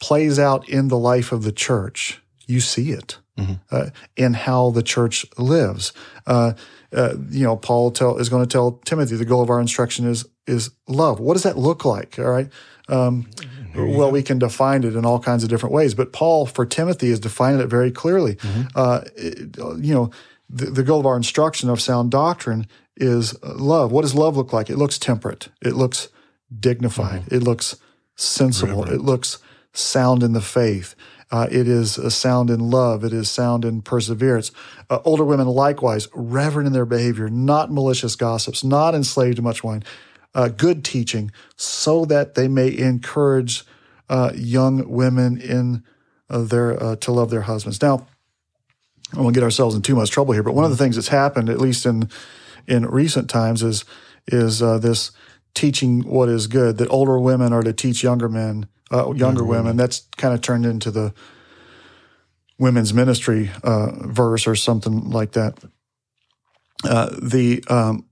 plays 0.00 0.38
out 0.38 0.68
in 0.68 0.88
the 0.88 0.98
life 0.98 1.32
of 1.32 1.42
the 1.42 1.52
church, 1.52 2.20
you 2.46 2.60
see 2.60 2.90
it 2.92 3.18
mm-hmm. 3.36 3.54
Uh, 3.70 3.90
in 4.16 4.34
how 4.34 4.70
the 4.70 4.82
church 4.82 5.26
lives. 5.36 5.92
Uh, 6.26 6.52
you 7.30 7.44
know, 7.44 7.56
Paul 7.56 7.90
tell, 7.90 8.16
is 8.16 8.30
going 8.30 8.42
to 8.42 8.50
tell 8.50 8.80
Timothy 8.86 9.16
the 9.16 9.26
goal 9.26 9.42
of 9.42 9.50
our 9.50 9.60
instruction 9.60 10.08
is 10.08 10.26
is 10.46 10.70
love. 10.88 11.20
What 11.20 11.34
does 11.34 11.42
that 11.42 11.58
look 11.58 11.84
like? 11.84 12.18
All 12.18 12.30
right. 12.30 12.48
Um, 12.88 13.24
mm-hmm 13.24 13.57
well, 13.74 14.10
we 14.10 14.22
can 14.22 14.38
define 14.38 14.84
it 14.84 14.96
in 14.96 15.04
all 15.04 15.20
kinds 15.20 15.42
of 15.42 15.48
different 15.48 15.74
ways. 15.74 15.94
But 15.94 16.12
Paul, 16.12 16.46
for 16.46 16.66
Timothy, 16.66 17.08
is 17.08 17.20
defining 17.20 17.60
it 17.60 17.66
very 17.66 17.90
clearly. 17.90 18.36
Mm-hmm. 18.36 18.62
Uh, 18.74 19.00
it, 19.16 19.56
you 19.84 19.94
know, 19.94 20.10
the, 20.50 20.66
the, 20.66 20.82
goal 20.82 21.00
of 21.00 21.06
our 21.06 21.16
instruction 21.16 21.68
of 21.68 21.80
sound 21.80 22.10
doctrine 22.10 22.66
is 22.96 23.40
love. 23.42 23.92
What 23.92 24.02
does 24.02 24.14
love 24.14 24.36
look 24.36 24.52
like? 24.52 24.70
It 24.70 24.76
looks 24.76 24.98
temperate. 24.98 25.48
It 25.62 25.74
looks 25.74 26.08
dignified. 26.58 27.22
Mm-hmm. 27.22 27.34
It 27.34 27.42
looks 27.42 27.76
sensible. 28.16 28.84
It 28.84 29.00
looks 29.00 29.38
sound 29.72 30.22
in 30.22 30.32
the 30.32 30.40
faith. 30.40 30.94
Uh, 31.30 31.46
it 31.50 31.68
is 31.68 31.92
sound 32.14 32.48
in 32.48 32.58
love. 32.58 33.04
It 33.04 33.12
is 33.12 33.30
sound 33.30 33.64
in 33.64 33.82
perseverance. 33.82 34.50
Uh, 34.88 35.00
older 35.04 35.24
women, 35.24 35.46
likewise, 35.46 36.08
reverent 36.14 36.66
in 36.66 36.72
their 36.72 36.86
behavior, 36.86 37.28
not 37.28 37.70
malicious 37.70 38.16
gossips, 38.16 38.64
not 38.64 38.94
enslaved 38.94 39.36
to 39.36 39.42
much 39.42 39.62
wine, 39.62 39.84
uh, 40.34 40.48
good 40.48 40.84
teaching, 40.84 41.30
so 41.56 42.04
that 42.04 42.34
they 42.34 42.48
may 42.48 42.76
encourage 42.76 43.64
uh, 44.08 44.32
young 44.34 44.88
women 44.88 45.40
in 45.40 45.82
uh, 46.30 46.42
their 46.42 46.82
uh, 46.82 46.96
to 46.96 47.12
love 47.12 47.30
their 47.30 47.42
husbands. 47.42 47.80
Now, 47.82 48.06
I 49.16 49.20
won't 49.20 49.34
get 49.34 49.42
ourselves 49.42 49.74
in 49.74 49.82
too 49.82 49.96
much 49.96 50.10
trouble 50.10 50.32
here, 50.34 50.42
but 50.42 50.54
one 50.54 50.64
of 50.64 50.70
the 50.70 50.76
things 50.76 50.96
that's 50.96 51.08
happened, 51.08 51.48
at 51.48 51.60
least 51.60 51.86
in 51.86 52.08
in 52.66 52.86
recent 52.86 53.30
times, 53.30 53.62
is 53.62 53.84
is 54.26 54.62
uh, 54.62 54.78
this 54.78 55.10
teaching 55.54 56.02
what 56.02 56.28
is 56.28 56.46
good. 56.46 56.78
That 56.78 56.90
older 56.90 57.18
women 57.18 57.52
are 57.52 57.62
to 57.62 57.72
teach 57.72 58.02
younger 58.02 58.28
men, 58.28 58.68
uh, 58.92 58.98
younger, 58.98 59.18
younger 59.18 59.44
women. 59.44 59.64
women. 59.64 59.76
That's 59.76 60.06
kind 60.16 60.34
of 60.34 60.40
turned 60.40 60.66
into 60.66 60.90
the 60.90 61.14
women's 62.58 62.92
ministry 62.92 63.50
verse 63.62 64.46
or 64.46 64.56
something 64.56 65.10
like 65.10 65.32
that. 65.32 65.58
the 66.82 67.64
um, 67.68 68.06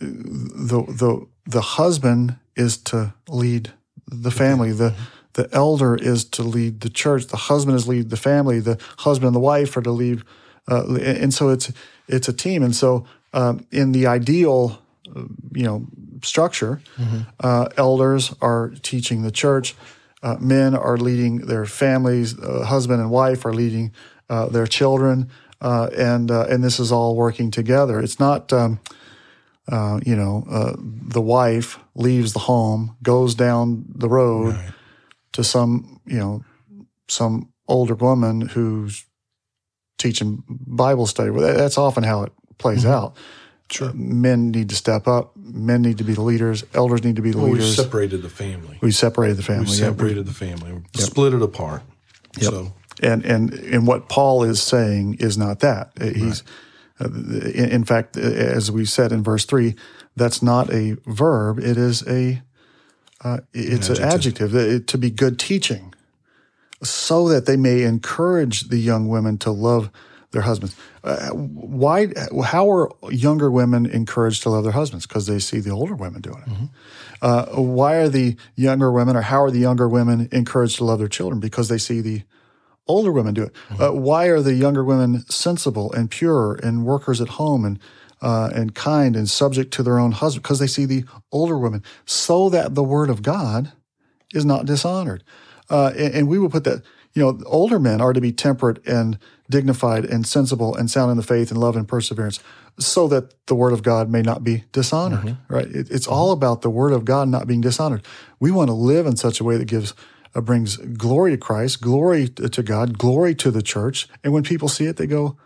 the 0.00 0.82
the 0.88 1.26
the 1.46 1.60
husband 1.60 2.36
is 2.56 2.76
to 2.76 3.14
lead 3.28 3.72
the 4.06 4.30
family. 4.30 4.72
The 4.72 4.94
the 5.34 5.48
elder 5.52 5.96
is 5.96 6.24
to 6.24 6.42
lead 6.42 6.80
the 6.80 6.88
church. 6.88 7.26
The 7.26 7.36
husband 7.36 7.76
is 7.76 7.86
lead 7.86 8.10
the 8.10 8.16
family. 8.16 8.60
The 8.60 8.80
husband 8.98 9.28
and 9.28 9.36
the 9.36 9.40
wife 9.40 9.76
are 9.76 9.82
to 9.82 9.90
lead, 9.90 10.22
uh, 10.70 10.94
and 10.94 11.34
so 11.34 11.50
it's 11.50 11.72
it's 12.08 12.28
a 12.28 12.32
team. 12.32 12.62
And 12.62 12.74
so, 12.74 13.04
um, 13.32 13.66
in 13.70 13.92
the 13.92 14.06
ideal, 14.06 14.80
uh, 15.14 15.24
you 15.52 15.64
know, 15.64 15.86
structure, 16.22 16.80
mm-hmm. 16.96 17.22
uh, 17.40 17.68
elders 17.76 18.32
are 18.40 18.72
teaching 18.82 19.22
the 19.22 19.32
church. 19.32 19.74
Uh, 20.22 20.36
men 20.40 20.74
are 20.74 20.96
leading 20.96 21.38
their 21.38 21.66
families. 21.66 22.38
Uh, 22.38 22.64
husband 22.64 23.00
and 23.00 23.10
wife 23.10 23.44
are 23.44 23.52
leading 23.52 23.92
uh, 24.30 24.46
their 24.46 24.66
children, 24.66 25.28
and 25.60 26.30
and 26.30 26.62
this 26.62 26.78
is 26.78 26.92
all 26.92 27.16
working 27.16 27.50
together. 27.50 28.00
It's 28.00 28.20
not. 28.20 28.52
Um, 28.52 28.78
uh, 29.68 30.00
you 30.04 30.16
know, 30.16 30.44
uh, 30.50 30.74
the 30.78 31.22
wife 31.22 31.78
leaves 31.94 32.32
the 32.32 32.40
home, 32.40 32.96
goes 33.02 33.34
down 33.34 33.84
the 33.88 34.08
road 34.08 34.54
right. 34.54 34.72
to 35.32 35.44
some, 35.44 36.00
you 36.06 36.18
know, 36.18 36.44
some 37.08 37.52
older 37.66 37.94
woman 37.94 38.42
who's 38.42 39.06
teaching 39.98 40.42
Bible 40.48 41.06
study. 41.06 41.30
Well, 41.30 41.56
that's 41.56 41.78
often 41.78 42.04
how 42.04 42.24
it 42.24 42.32
plays 42.58 42.80
mm-hmm. 42.80 42.92
out. 42.92 43.16
Sure. 43.70 43.88
Uh, 43.88 43.92
men 43.94 44.50
need 44.50 44.68
to 44.68 44.76
step 44.76 45.08
up. 45.08 45.34
Men 45.36 45.80
need 45.80 45.98
to 45.98 46.04
be 46.04 46.12
the 46.12 46.22
leaders. 46.22 46.64
Elders 46.74 47.02
need 47.02 47.16
to 47.16 47.22
be 47.22 47.30
the 47.30 47.38
well, 47.38 47.48
leaders. 47.48 47.76
We 47.76 47.82
separated 47.84 48.22
the 48.22 48.28
family. 48.28 48.78
We 48.82 48.90
separated 48.90 49.38
the 49.38 49.42
family. 49.42 49.64
We 49.64 49.72
separated 49.72 50.16
yep. 50.18 50.26
the 50.26 50.32
family. 50.32 50.72
Yep. 50.72 50.82
Split 50.96 51.34
it 51.34 51.42
apart. 51.42 51.82
Yep. 52.38 52.50
So 52.50 52.72
And 53.02 53.24
and 53.24 53.52
and 53.52 53.86
what 53.86 54.08
Paul 54.08 54.44
is 54.44 54.62
saying 54.62 55.14
is 55.20 55.38
not 55.38 55.60
that. 55.60 55.92
He's 55.98 56.42
uh, 56.42 56.44
in, 57.00 57.70
in 57.70 57.84
fact, 57.84 58.16
as 58.16 58.70
we 58.70 58.84
said 58.84 59.12
in 59.12 59.22
verse 59.22 59.44
three, 59.44 59.74
that's 60.16 60.42
not 60.42 60.70
a 60.72 60.96
verb. 61.06 61.58
It 61.58 61.76
is 61.76 62.06
a 62.06 62.42
uh, 63.22 63.40
it's 63.52 63.88
an 63.88 64.02
adjective. 64.02 64.54
an 64.54 64.60
adjective 64.60 64.86
to 64.86 64.98
be 64.98 65.10
good 65.10 65.38
teaching, 65.38 65.94
so 66.82 67.28
that 67.28 67.46
they 67.46 67.56
may 67.56 67.82
encourage 67.82 68.68
the 68.68 68.78
young 68.78 69.08
women 69.08 69.38
to 69.38 69.50
love 69.50 69.90
their 70.30 70.42
husbands. 70.42 70.76
Uh, 71.02 71.30
why? 71.30 72.08
How 72.44 72.70
are 72.70 72.90
younger 73.10 73.50
women 73.50 73.86
encouraged 73.86 74.42
to 74.42 74.50
love 74.50 74.64
their 74.64 74.72
husbands? 74.72 75.06
Because 75.06 75.26
they 75.26 75.38
see 75.38 75.60
the 75.60 75.70
older 75.70 75.94
women 75.94 76.20
doing 76.20 76.42
it. 76.46 76.50
Mm-hmm. 76.50 76.64
Uh, 77.22 77.46
why 77.60 77.94
are 77.96 78.08
the 78.08 78.36
younger 78.54 78.92
women, 78.92 79.16
or 79.16 79.22
how 79.22 79.42
are 79.42 79.50
the 79.50 79.60
younger 79.60 79.88
women 79.88 80.28
encouraged 80.30 80.76
to 80.78 80.84
love 80.84 80.98
their 80.98 81.08
children? 81.08 81.40
Because 81.40 81.68
they 81.68 81.78
see 81.78 82.00
the 82.00 82.22
older 82.86 83.12
women 83.12 83.34
do 83.34 83.42
it. 83.44 83.52
Mm-hmm. 83.68 83.82
Uh, 83.82 83.92
why 83.92 84.26
are 84.26 84.40
the 84.40 84.54
younger 84.54 84.84
women 84.84 85.24
sensible 85.28 85.92
and 85.92 86.10
pure 86.10 86.54
and 86.62 86.84
workers 86.84 87.20
at 87.20 87.28
home 87.28 87.64
and 87.64 87.78
uh, 88.22 88.50
and 88.54 88.74
kind 88.74 89.16
and 89.16 89.28
subject 89.28 89.72
to 89.74 89.82
their 89.82 89.98
own 89.98 90.12
husband? 90.12 90.42
Because 90.42 90.58
they 90.58 90.66
see 90.66 90.84
the 90.84 91.04
older 91.32 91.58
women, 91.58 91.82
so 92.04 92.48
that 92.48 92.74
the 92.74 92.84
word 92.84 93.10
of 93.10 93.22
God 93.22 93.72
is 94.32 94.44
not 94.44 94.66
dishonored. 94.66 95.22
Uh, 95.70 95.92
and, 95.96 96.14
and 96.14 96.28
we 96.28 96.38
will 96.38 96.50
put 96.50 96.64
that. 96.64 96.82
You 97.14 97.22
know, 97.22 97.38
older 97.46 97.78
men 97.78 98.00
are 98.00 98.12
to 98.12 98.20
be 98.20 98.32
temperate 98.32 98.84
and 98.88 99.20
dignified 99.48 100.04
and 100.04 100.26
sensible 100.26 100.74
and 100.74 100.90
sound 100.90 101.12
in 101.12 101.16
the 101.16 101.22
faith 101.22 101.52
and 101.52 101.60
love 101.60 101.76
and 101.76 101.86
perseverance 101.86 102.40
so 102.78 103.06
that 103.08 103.46
the 103.46 103.54
word 103.54 103.72
of 103.72 103.84
God 103.84 104.08
may 104.08 104.22
not 104.22 104.42
be 104.42 104.64
dishonored, 104.72 105.24
mm-hmm. 105.24 105.54
right? 105.54 105.66
It, 105.66 105.90
it's 105.90 106.06
mm-hmm. 106.06 106.14
all 106.14 106.32
about 106.32 106.62
the 106.62 106.70
word 106.70 106.92
of 106.92 107.04
God 107.04 107.28
not 107.28 107.46
being 107.46 107.60
dishonored. 107.60 108.04
We 108.40 108.50
want 108.50 108.68
to 108.68 108.74
live 108.74 109.06
in 109.06 109.16
such 109.16 109.40
a 109.40 109.44
way 109.44 109.56
that 109.56 109.66
gives 109.66 109.94
uh, 110.34 110.40
brings 110.40 110.76
glory 110.76 111.32
to 111.32 111.36
Christ, 111.36 111.80
glory 111.80 112.28
to 112.28 112.62
God, 112.62 112.98
glory 112.98 113.34
to 113.36 113.50
the 113.50 113.62
church. 113.62 114.08
And 114.22 114.32
when 114.32 114.42
people 114.42 114.68
see 114.68 114.86
it, 114.86 114.96
they 114.96 115.06
go, 115.06 115.36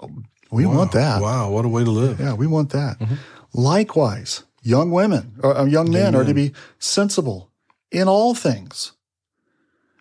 oh, 0.00 0.10
we 0.50 0.66
wow. 0.66 0.76
want 0.76 0.92
that. 0.92 1.22
Wow, 1.22 1.50
what 1.50 1.64
a 1.64 1.68
way 1.68 1.84
to 1.84 1.90
live. 1.90 2.20
Yeah, 2.20 2.34
we 2.34 2.46
want 2.46 2.70
that. 2.70 2.98
Mm-hmm. 2.98 3.14
Likewise, 3.54 4.44
young 4.62 4.90
women 4.90 5.34
or 5.42 5.56
uh, 5.56 5.64
young 5.64 5.90
men 5.90 6.14
are 6.14 6.24
to 6.24 6.34
be 6.34 6.52
sensible 6.78 7.50
in 7.90 8.08
all 8.08 8.34
things. 8.34 8.92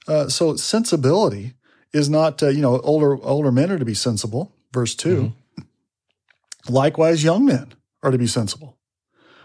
Uh, 0.07 0.27
so 0.27 0.55
sensibility 0.55 1.53
is 1.93 2.09
not, 2.09 2.41
uh, 2.41 2.47
you 2.47 2.61
know, 2.61 2.79
older 2.79 3.17
older 3.23 3.51
men 3.51 3.71
are 3.71 3.79
to 3.79 3.85
be 3.85 3.93
sensible. 3.93 4.51
Verse 4.73 4.95
2 4.95 5.15
mm-hmm. 5.15 5.33
Likewise, 6.73 7.23
young 7.23 7.45
men 7.45 7.73
are 8.03 8.11
to 8.11 8.17
be 8.17 8.27
sensible. 8.27 8.77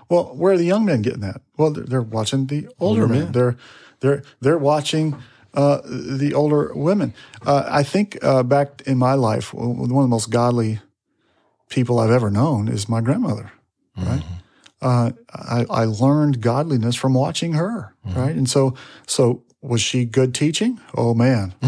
Well, 0.09 0.37
where 0.37 0.53
are 0.53 0.59
the 0.59 0.65
young 0.65 0.85
men 0.85 1.03
getting 1.03 1.21
that? 1.21 1.41
Well, 1.57 1.71
they're, 1.71 1.85
they're 1.85 2.03
watching 2.03 2.47
the 2.47 2.69
older, 2.79 3.03
older 3.03 3.07
men. 3.09 3.25
men. 3.25 3.33
They're 3.33 3.57
they're 4.01 4.23
they're 4.41 4.59
watching 4.59 5.17
uh, 5.55 5.81
the 5.85 6.35
older 6.35 6.73
women. 6.75 7.15
Uh, 7.45 7.65
I 7.67 7.83
think 7.83 8.19
uh, 8.23 8.43
back 8.43 8.83
in 8.87 8.99
my 8.99 9.15
life, 9.15 9.55
one 9.55 9.81
of 9.81 9.89
the 9.89 10.09
most 10.09 10.31
godly 10.31 10.81
people 11.69 11.99
I've 11.99 12.11
ever 12.11 12.31
known 12.31 12.69
is 12.69 12.89
my 12.89 13.01
grandmother. 13.01 13.53
Right. 13.97 14.21
Mm-hmm. 14.21 14.33
Uh, 14.83 15.11
I, 15.33 15.65
I 15.71 15.85
learned 15.85 16.43
godliness 16.43 16.97
from 16.97 17.15
watching 17.15 17.55
her. 17.55 17.95
Mm-hmm. 18.07 18.21
Right. 18.21 18.37
And 18.37 18.49
so 18.49 18.75
so 19.07 19.43
was 19.67 19.81
she 19.81 20.05
good 20.05 20.35
teaching? 20.35 20.81
Oh 20.97 21.15
man. 21.15 21.55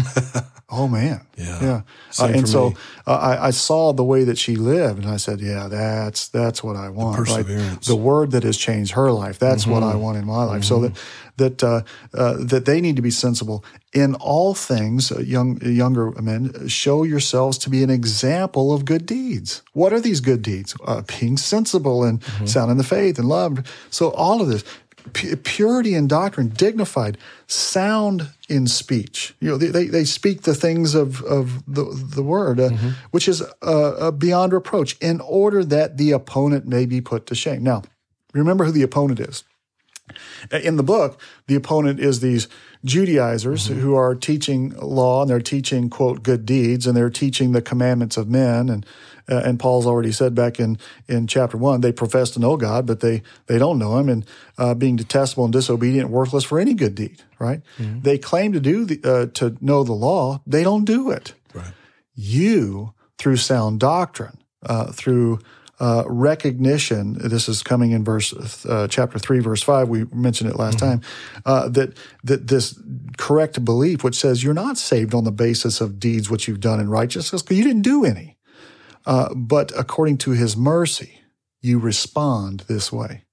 Oh 0.71 0.87
man, 0.87 1.21
yeah, 1.35 1.63
yeah. 1.63 1.81
Uh, 2.19 2.27
and 2.27 2.47
so 2.47 2.73
uh, 3.07 3.15
I, 3.15 3.47
I, 3.47 3.49
saw 3.49 3.91
the 3.91 4.03
way 4.03 4.23
that 4.25 4.37
she 4.37 4.55
lived, 4.55 5.03
and 5.03 5.11
I 5.11 5.17
said, 5.17 5.41
"Yeah, 5.41 5.67
that's 5.67 6.27
that's 6.27 6.63
what 6.63 6.75
I 6.75 6.89
want." 6.89 7.17
The 7.17 7.23
perseverance, 7.23 7.71
right? 7.71 7.81
the 7.81 7.95
word 7.95 8.31
that 8.31 8.43
has 8.43 8.55
changed 8.55 8.91
her 8.91 9.11
life. 9.11 9.39
That's 9.39 9.63
mm-hmm. 9.63 9.71
what 9.71 9.83
I 9.83 9.95
want 9.95 10.19
in 10.19 10.27
my 10.27 10.43
life. 10.43 10.61
Mm-hmm. 10.61 10.67
So 10.67 10.79
that 10.81 11.01
that 11.37 11.63
uh, 11.63 11.81
uh, 12.13 12.35
that 12.45 12.65
they 12.65 12.81
need 12.81 12.97
to 12.97 13.01
be 13.01 13.09
sensible 13.09 13.65
in 13.93 14.13
all 14.15 14.53
things. 14.53 15.11
Uh, 15.11 15.21
young 15.21 15.59
younger 15.63 16.11
men, 16.21 16.67
show 16.67 17.01
yourselves 17.01 17.57
to 17.59 17.71
be 17.71 17.81
an 17.81 17.89
example 17.89 18.71
of 18.71 18.85
good 18.85 19.07
deeds. 19.07 19.63
What 19.73 19.91
are 19.91 19.99
these 19.99 20.21
good 20.21 20.43
deeds? 20.43 20.75
Uh, 20.85 21.01
being 21.19 21.37
sensible 21.37 22.03
and 22.03 22.21
mm-hmm. 22.21 22.45
sound 22.45 22.69
in 22.69 22.77
the 22.77 22.83
faith 22.83 23.17
and 23.17 23.27
love. 23.27 23.63
So 23.89 24.11
all 24.11 24.39
of 24.39 24.49
this 24.49 24.63
purity 25.09 25.93
in 25.93 26.07
doctrine, 26.07 26.49
dignified, 26.49 27.17
sound 27.47 28.29
in 28.47 28.67
speech. 28.67 29.35
You 29.39 29.49
know, 29.49 29.57
they, 29.57 29.87
they 29.87 30.05
speak 30.05 30.43
the 30.43 30.55
things 30.55 30.95
of, 30.95 31.21
of 31.23 31.63
the, 31.67 31.83
the 32.15 32.23
word, 32.23 32.59
uh, 32.59 32.69
mm-hmm. 32.69 32.89
which 33.11 33.27
is 33.27 33.41
uh, 33.41 33.45
uh, 33.61 34.11
beyond 34.11 34.53
reproach, 34.53 34.97
in 34.99 35.21
order 35.21 35.63
that 35.63 35.97
the 35.97 36.11
opponent 36.11 36.67
may 36.67 36.85
be 36.85 37.01
put 37.01 37.25
to 37.27 37.35
shame. 37.35 37.63
Now, 37.63 37.83
remember 38.33 38.65
who 38.65 38.71
the 38.71 38.83
opponent 38.83 39.19
is. 39.19 39.43
In 40.51 40.77
the 40.77 40.83
book, 40.83 41.19
the 41.47 41.55
opponent 41.55 41.99
is 41.99 42.19
these 42.19 42.47
Judaizers 42.85 43.67
mm-hmm. 43.67 43.79
who 43.79 43.95
are 43.95 44.15
teaching 44.15 44.69
law 44.77 45.21
and 45.21 45.29
they're 45.29 45.41
teaching, 45.41 45.89
quote, 45.89 46.23
good 46.23 46.45
deeds 46.45 46.87
and 46.87 46.95
they're 46.95 47.09
teaching 47.09 47.51
the 47.51 47.61
commandments 47.61 48.17
of 48.17 48.29
men 48.29 48.69
and 48.69 48.85
uh, 49.29 49.41
and 49.45 49.59
Paul's 49.59 49.85
already 49.85 50.11
said 50.11 50.33
back 50.33 50.59
in, 50.59 50.77
in 51.07 51.27
chapter 51.27 51.55
one, 51.55 51.81
they 51.81 51.91
profess 51.91 52.31
to 52.31 52.39
know 52.39 52.57
God, 52.57 52.85
but 52.87 52.99
they, 52.99 53.21
they 53.45 53.59
don't 53.59 53.77
know 53.77 53.97
him 53.97 54.09
and 54.09 54.25
uh, 54.57 54.73
being 54.73 54.95
detestable 54.95 55.43
and 55.43 55.53
disobedient, 55.53 56.09
worthless 56.09 56.43
for 56.43 56.59
any 56.59 56.73
good 56.73 56.95
deed, 56.95 57.21
right? 57.37 57.61
Mm-hmm. 57.77 58.01
They 58.01 58.17
claim 58.17 58.53
to 58.53 58.59
do 58.59 58.85
the, 58.85 58.99
uh, 59.03 59.25
to 59.35 59.55
know 59.61 59.83
the 59.83 59.93
law. 59.93 60.41
They 60.47 60.63
don't 60.63 60.85
do 60.85 61.11
it. 61.11 61.33
Right. 61.53 61.73
You, 62.15 62.93
through 63.17 63.37
sound 63.37 63.79
doctrine, 63.79 64.39
uh, 64.63 64.91
through 64.91 65.39
uh, 65.79 66.03
recognition. 66.07 67.13
This 67.13 67.49
is 67.49 67.63
coming 67.63 67.91
in 67.91 68.03
verse 68.03 68.33
uh, 68.65 68.87
chapter 68.89 69.19
three, 69.19 69.39
verse 69.39 69.63
five. 69.63 69.89
We 69.89 70.05
mentioned 70.05 70.49
it 70.49 70.57
last 70.57 70.77
mm-hmm. 70.77 70.99
time. 70.99 71.01
Uh, 71.45 71.69
that 71.69 71.97
that 72.23 72.47
this 72.47 72.79
correct 73.17 73.63
belief, 73.63 74.03
which 74.03 74.15
says 74.15 74.43
you're 74.43 74.53
not 74.53 74.77
saved 74.77 75.13
on 75.13 75.23
the 75.23 75.31
basis 75.31 75.81
of 75.81 75.99
deeds 75.99 76.29
which 76.29 76.47
you've 76.47 76.59
done 76.59 76.79
in 76.79 76.89
righteousness, 76.89 77.41
because 77.41 77.57
you 77.57 77.63
didn't 77.63 77.83
do 77.83 78.05
any. 78.05 78.37
Uh, 79.05 79.33
but 79.33 79.71
according 79.77 80.17
to 80.17 80.31
his 80.31 80.55
mercy, 80.55 81.21
you 81.61 81.79
respond 81.79 82.61
this 82.67 82.91
way. 82.91 83.23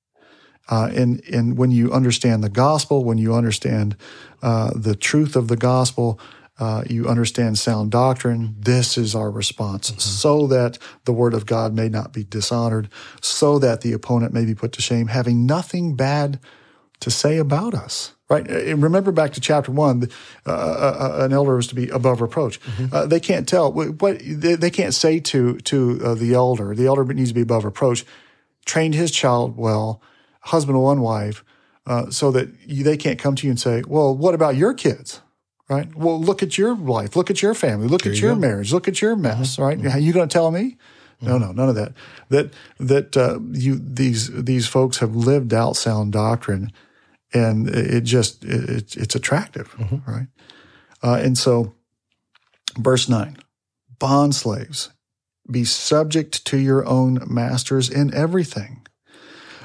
Uh, 0.68 0.88
and, 0.94 1.22
and 1.32 1.56
when 1.56 1.70
you 1.70 1.92
understand 1.92 2.42
the 2.42 2.48
gospel, 2.48 3.04
when 3.04 3.18
you 3.18 3.34
understand 3.34 3.96
uh, 4.42 4.70
the 4.74 4.96
truth 4.96 5.36
of 5.36 5.46
the 5.46 5.56
gospel, 5.56 6.18
uh, 6.58 6.84
you 6.88 7.06
understand 7.06 7.58
sound 7.58 7.90
doctrine, 7.90 8.56
this 8.58 8.96
is 8.96 9.14
our 9.14 9.30
response, 9.30 9.90
mm-hmm. 9.90 10.00
so 10.00 10.46
that 10.46 10.78
the 11.04 11.12
word 11.12 11.34
of 11.34 11.46
God 11.46 11.74
may 11.74 11.88
not 11.88 12.12
be 12.12 12.24
dishonored, 12.24 12.88
so 13.20 13.58
that 13.58 13.82
the 13.82 13.92
opponent 13.92 14.32
may 14.32 14.44
be 14.44 14.54
put 14.54 14.72
to 14.72 14.82
shame, 14.82 15.08
having 15.08 15.46
nothing 15.46 15.96
bad 15.96 16.40
to 17.00 17.10
say 17.10 17.36
about 17.36 17.74
us 17.74 18.16
right? 18.28 18.48
Uh, 18.50 18.76
remember 18.76 19.12
back 19.12 19.32
to 19.32 19.40
chapter 19.40 19.72
one, 19.72 20.08
uh, 20.46 20.50
uh, 20.50 21.16
uh, 21.20 21.24
an 21.24 21.32
elder 21.32 21.58
is 21.58 21.66
to 21.68 21.74
be 21.74 21.88
above 21.88 22.20
reproach. 22.20 22.60
Mm-hmm. 22.60 22.94
Uh, 22.94 23.06
they 23.06 23.20
can't 23.20 23.48
tell 23.48 23.72
what 23.72 24.18
they, 24.18 24.54
they, 24.56 24.70
can't 24.70 24.94
say 24.94 25.20
to 25.20 25.58
to 25.58 26.00
uh, 26.04 26.14
the 26.14 26.34
elder. 26.34 26.74
The 26.74 26.86
elder 26.86 27.04
needs 27.04 27.30
to 27.30 27.34
be 27.34 27.42
above 27.42 27.64
reproach. 27.64 28.04
Trained 28.64 28.94
his 28.94 29.10
child 29.10 29.56
well, 29.56 30.02
husband 30.40 30.80
one 30.82 31.00
wife, 31.00 31.44
so 32.10 32.32
that 32.32 32.48
you, 32.66 32.82
they 32.82 32.96
can't 32.96 33.18
come 33.18 33.36
to 33.36 33.46
you 33.46 33.50
and 33.50 33.60
say, 33.60 33.84
"Well, 33.86 34.16
what 34.16 34.34
about 34.34 34.56
your 34.56 34.74
kids?" 34.74 35.20
Right? 35.68 35.92
Well, 35.96 36.20
look 36.20 36.42
at 36.42 36.56
your 36.56 36.76
life. 36.76 37.16
Look 37.16 37.28
at 37.28 37.42
your 37.42 37.54
family. 37.54 37.88
Look 37.88 38.02
there 38.02 38.12
at 38.12 38.18
you 38.18 38.26
your 38.26 38.34
go. 38.34 38.40
marriage. 38.40 38.72
Look 38.72 38.86
at 38.86 39.02
your 39.02 39.16
mess. 39.16 39.54
Mm-hmm. 39.54 39.62
Right? 39.62 39.78
Mm-hmm. 39.78 39.98
You 39.98 40.12
going 40.12 40.28
to 40.28 40.32
tell 40.32 40.50
me? 40.50 40.76
No, 41.20 41.38
no, 41.38 41.50
none 41.50 41.68
of 41.68 41.74
that. 41.76 41.92
That 42.28 42.52
that 42.78 43.16
uh, 43.16 43.40
you 43.50 43.80
these 43.82 44.30
these 44.44 44.68
folks 44.68 44.98
have 44.98 45.16
lived 45.16 45.54
out 45.54 45.76
sound 45.76 46.12
doctrine 46.12 46.72
and 47.32 47.68
it 47.68 48.02
just 48.02 48.44
it, 48.44 48.96
it's 48.96 49.14
attractive, 49.14 49.70
mm-hmm. 49.72 50.10
right? 50.10 50.26
Uh, 51.02 51.20
and 51.22 51.36
so, 51.36 51.74
verse 52.78 53.08
nine, 53.08 53.36
bond 53.98 54.34
slaves, 54.34 54.90
be 55.50 55.64
subject 55.64 56.44
to 56.46 56.58
your 56.58 56.86
own 56.86 57.20
masters 57.26 57.88
in 57.88 58.12
everything, 58.14 58.86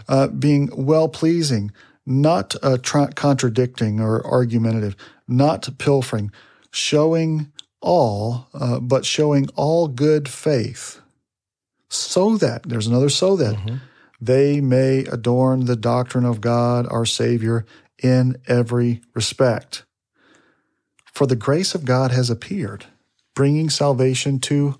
uh, 0.07 0.27
being 0.27 0.69
well 0.73 1.07
pleasing, 1.09 1.71
not 2.05 2.55
uh, 2.61 2.77
tra- 2.81 3.13
contradicting 3.13 3.99
or 3.99 4.25
argumentative, 4.25 4.95
not 5.31 5.67
pilfering, 5.77 6.31
showing 6.71 7.51
all, 7.81 8.47
uh, 8.53 8.79
but 8.79 9.05
showing 9.05 9.47
all 9.55 9.87
good 9.87 10.29
faith, 10.29 11.01
so 11.89 12.37
that 12.37 12.63
there's 12.63 12.87
another 12.87 13.09
so 13.09 13.35
that. 13.35 13.55
Mm-hmm 13.55 13.75
they 14.21 14.61
may 14.61 14.99
adorn 14.99 15.65
the 15.65 15.75
doctrine 15.75 16.25
of 16.25 16.39
God 16.39 16.85
our 16.87 17.07
Savior 17.07 17.65
in 18.01 18.37
every 18.47 19.01
respect. 19.15 19.83
For 21.11 21.25
the 21.25 21.35
grace 21.35 21.73
of 21.73 21.85
God 21.85 22.11
has 22.11 22.29
appeared, 22.29 22.85
bringing 23.33 23.69
salvation 23.69 24.39
to 24.41 24.77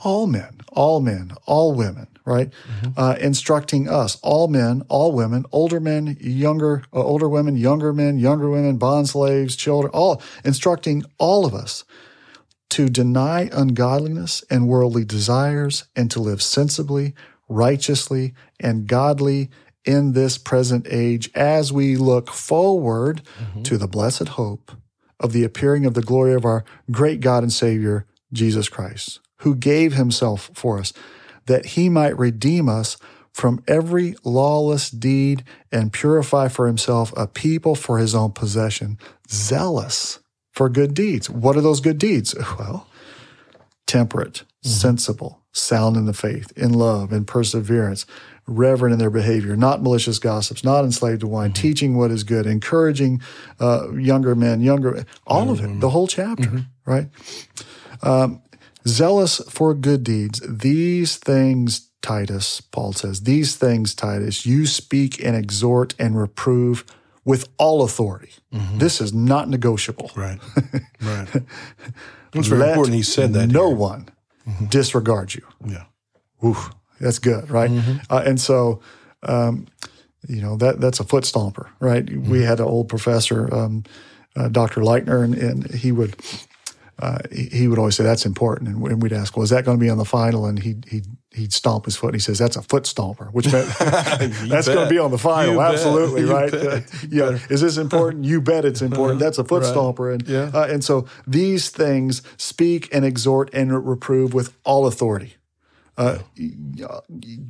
all 0.00 0.26
men, 0.26 0.60
all 0.68 1.00
men, 1.00 1.32
all 1.46 1.72
women, 1.72 2.08
right? 2.26 2.50
Mm-hmm. 2.50 3.00
Uh, 3.00 3.14
instructing 3.14 3.88
us, 3.88 4.18
all 4.22 4.48
men, 4.48 4.82
all 4.88 5.12
women, 5.12 5.46
older 5.52 5.80
men, 5.80 6.16
younger, 6.20 6.82
uh, 6.92 7.02
older 7.02 7.28
women, 7.28 7.56
younger 7.56 7.92
men, 7.92 8.18
younger 8.18 8.50
women, 8.50 8.76
bond 8.76 9.08
slaves, 9.08 9.56
children, 9.56 9.90
all 9.94 10.20
instructing 10.44 11.04
all 11.18 11.46
of 11.46 11.54
us 11.54 11.84
to 12.70 12.88
deny 12.88 13.48
ungodliness 13.52 14.44
and 14.50 14.68
worldly 14.68 15.04
desires 15.04 15.84
and 15.94 16.10
to 16.10 16.20
live 16.20 16.42
sensibly, 16.42 17.14
righteously 17.48 18.34
and 18.60 18.86
godly 18.86 19.48
in 19.84 20.12
this 20.12 20.36
present 20.36 20.86
age 20.90 21.30
as 21.34 21.72
we 21.72 21.96
look 21.96 22.30
forward 22.30 23.22
mm-hmm. 23.38 23.62
to 23.62 23.78
the 23.78 23.86
blessed 23.86 24.28
hope 24.28 24.72
of 25.20 25.32
the 25.32 25.44
appearing 25.44 25.86
of 25.86 25.94
the 25.94 26.02
glory 26.02 26.34
of 26.34 26.44
our 26.44 26.64
great 26.90 27.20
God 27.20 27.42
and 27.42 27.52
Savior, 27.52 28.04
Jesus 28.32 28.68
Christ, 28.68 29.20
who 29.38 29.54
gave 29.54 29.94
himself 29.94 30.50
for 30.52 30.78
us, 30.78 30.92
that 31.46 31.66
he 31.66 31.88
might 31.88 32.18
redeem 32.18 32.68
us 32.68 32.96
from 33.32 33.62
every 33.68 34.14
lawless 34.24 34.90
deed 34.90 35.44
and 35.70 35.92
purify 35.92 36.48
for 36.48 36.66
himself 36.66 37.12
a 37.16 37.26
people 37.26 37.74
for 37.74 37.98
his 37.98 38.14
own 38.14 38.32
possession, 38.32 38.98
zealous 39.28 40.20
for 40.52 40.70
good 40.70 40.94
deeds. 40.94 41.28
What 41.28 41.56
are 41.56 41.60
those 41.60 41.80
good 41.80 41.98
deeds? 41.98 42.34
Well, 42.58 42.88
temperate, 43.86 44.34
mm-hmm. 44.34 44.68
sensible, 44.68 45.42
sound 45.52 45.96
in 45.96 46.06
the 46.06 46.12
faith, 46.12 46.52
in 46.56 46.72
love, 46.72 47.12
in 47.12 47.24
perseverance, 47.24 48.06
reverent 48.46 48.92
in 48.92 48.98
their 48.98 49.10
behavior, 49.10 49.54
not 49.54 49.82
malicious 49.82 50.18
gossips, 50.18 50.64
not 50.64 50.84
enslaved 50.84 51.20
to 51.20 51.26
wine, 51.26 51.50
mm-hmm. 51.50 51.62
teaching 51.62 51.96
what 51.96 52.10
is 52.10 52.24
good, 52.24 52.46
encouraging 52.46 53.20
uh, 53.60 53.92
younger 53.92 54.34
men, 54.34 54.60
younger, 54.60 55.04
all 55.26 55.50
of 55.50 55.62
it, 55.62 55.80
the 55.80 55.90
whole 55.90 56.06
chapter, 56.06 56.44
mm-hmm. 56.44 56.90
right? 56.90 57.08
Um, 58.02 58.42
zealous 58.86 59.40
for 59.48 59.74
good 59.74 60.04
deeds. 60.04 60.40
These 60.48 61.16
things, 61.16 61.90
Titus, 62.02 62.60
Paul 62.60 62.92
says, 62.92 63.22
these 63.22 63.56
things, 63.56 63.94
Titus, 63.94 64.46
you 64.46 64.66
speak 64.66 65.22
and 65.22 65.36
exhort 65.36 65.94
and 65.98 66.18
reprove 66.18 66.84
with 67.24 67.48
all 67.58 67.82
authority. 67.82 68.32
Mm-hmm. 68.54 68.78
This 68.78 69.00
is 69.00 69.12
not 69.12 69.48
negotiable. 69.48 70.10
Right. 70.14 70.40
Right. 71.02 71.28
It's 72.32 72.48
very 72.48 72.68
important 72.68 72.96
he 72.96 73.02
said 73.02 73.32
that. 73.34 73.48
No 73.48 73.68
here. 73.68 73.76
one 73.76 74.08
mm-hmm. 74.48 74.66
disregard 74.66 75.34
you. 75.34 75.42
Yeah. 75.64 75.84
Oof. 76.44 76.70
That's 77.00 77.18
good, 77.18 77.50
right? 77.50 77.70
Mm-hmm. 77.70 77.98
Uh, 78.08 78.22
and 78.24 78.40
so, 78.40 78.80
um, 79.22 79.66
you 80.26 80.40
know, 80.40 80.56
that 80.56 80.80
that's 80.80 81.00
a 81.00 81.04
foot 81.04 81.24
stomper, 81.24 81.68
right? 81.80 82.04
Mm-hmm. 82.04 82.30
We 82.30 82.42
had 82.42 82.60
an 82.60 82.66
old 82.66 82.88
professor, 82.88 83.52
um, 83.54 83.84
uh, 84.34 84.48
Dr. 84.48 84.80
Leitner, 84.80 85.24
and, 85.24 85.34
and 85.34 85.74
he 85.74 85.92
would 85.92 86.16
uh, 86.98 87.18
he 87.30 87.68
would 87.68 87.78
always 87.78 87.94
say 87.94 88.04
that's 88.04 88.24
important, 88.24 88.70
and 88.70 89.02
we'd 89.02 89.12
ask, 89.12 89.36
"Well, 89.36 89.44
is 89.44 89.50
that 89.50 89.66
going 89.66 89.76
to 89.76 89.80
be 89.80 89.90
on 89.90 89.98
the 89.98 90.06
final?" 90.06 90.46
And 90.46 90.58
he 90.58 90.76
he 90.88 91.02
he'd 91.34 91.52
stomp 91.52 91.84
his 91.84 91.94
foot. 91.94 92.08
and 92.08 92.14
He 92.14 92.20
says 92.20 92.38
that's 92.38 92.56
a 92.56 92.62
foot 92.62 92.84
stomper, 92.84 93.30
which 93.32 93.52
meant 93.52 93.68
that's 93.78 94.66
going 94.66 94.88
to 94.88 94.88
be 94.88 94.98
on 94.98 95.10
the 95.10 95.18
final. 95.18 95.54
You 95.54 95.60
Absolutely, 95.60 96.24
right? 96.24 96.52
Uh, 96.52 96.80
yeah. 97.10 97.38
Is 97.50 97.60
this 97.60 97.76
important? 97.76 98.24
You 98.24 98.40
bet 98.40 98.64
it's 98.64 98.80
important. 98.80 99.20
That's 99.20 99.36
a 99.36 99.44
foot 99.44 99.62
right. 99.62 99.74
stomper, 99.74 100.12
and 100.12 100.26
yeah. 100.26 100.50
uh, 100.54 100.66
and 100.70 100.82
so 100.82 101.06
these 101.26 101.68
things 101.68 102.22
speak 102.38 102.88
and 102.94 103.04
exhort 103.04 103.50
and 103.52 103.86
reprove 103.86 104.32
with 104.32 104.56
all 104.64 104.86
authority. 104.86 105.36
Uh, 105.98 106.18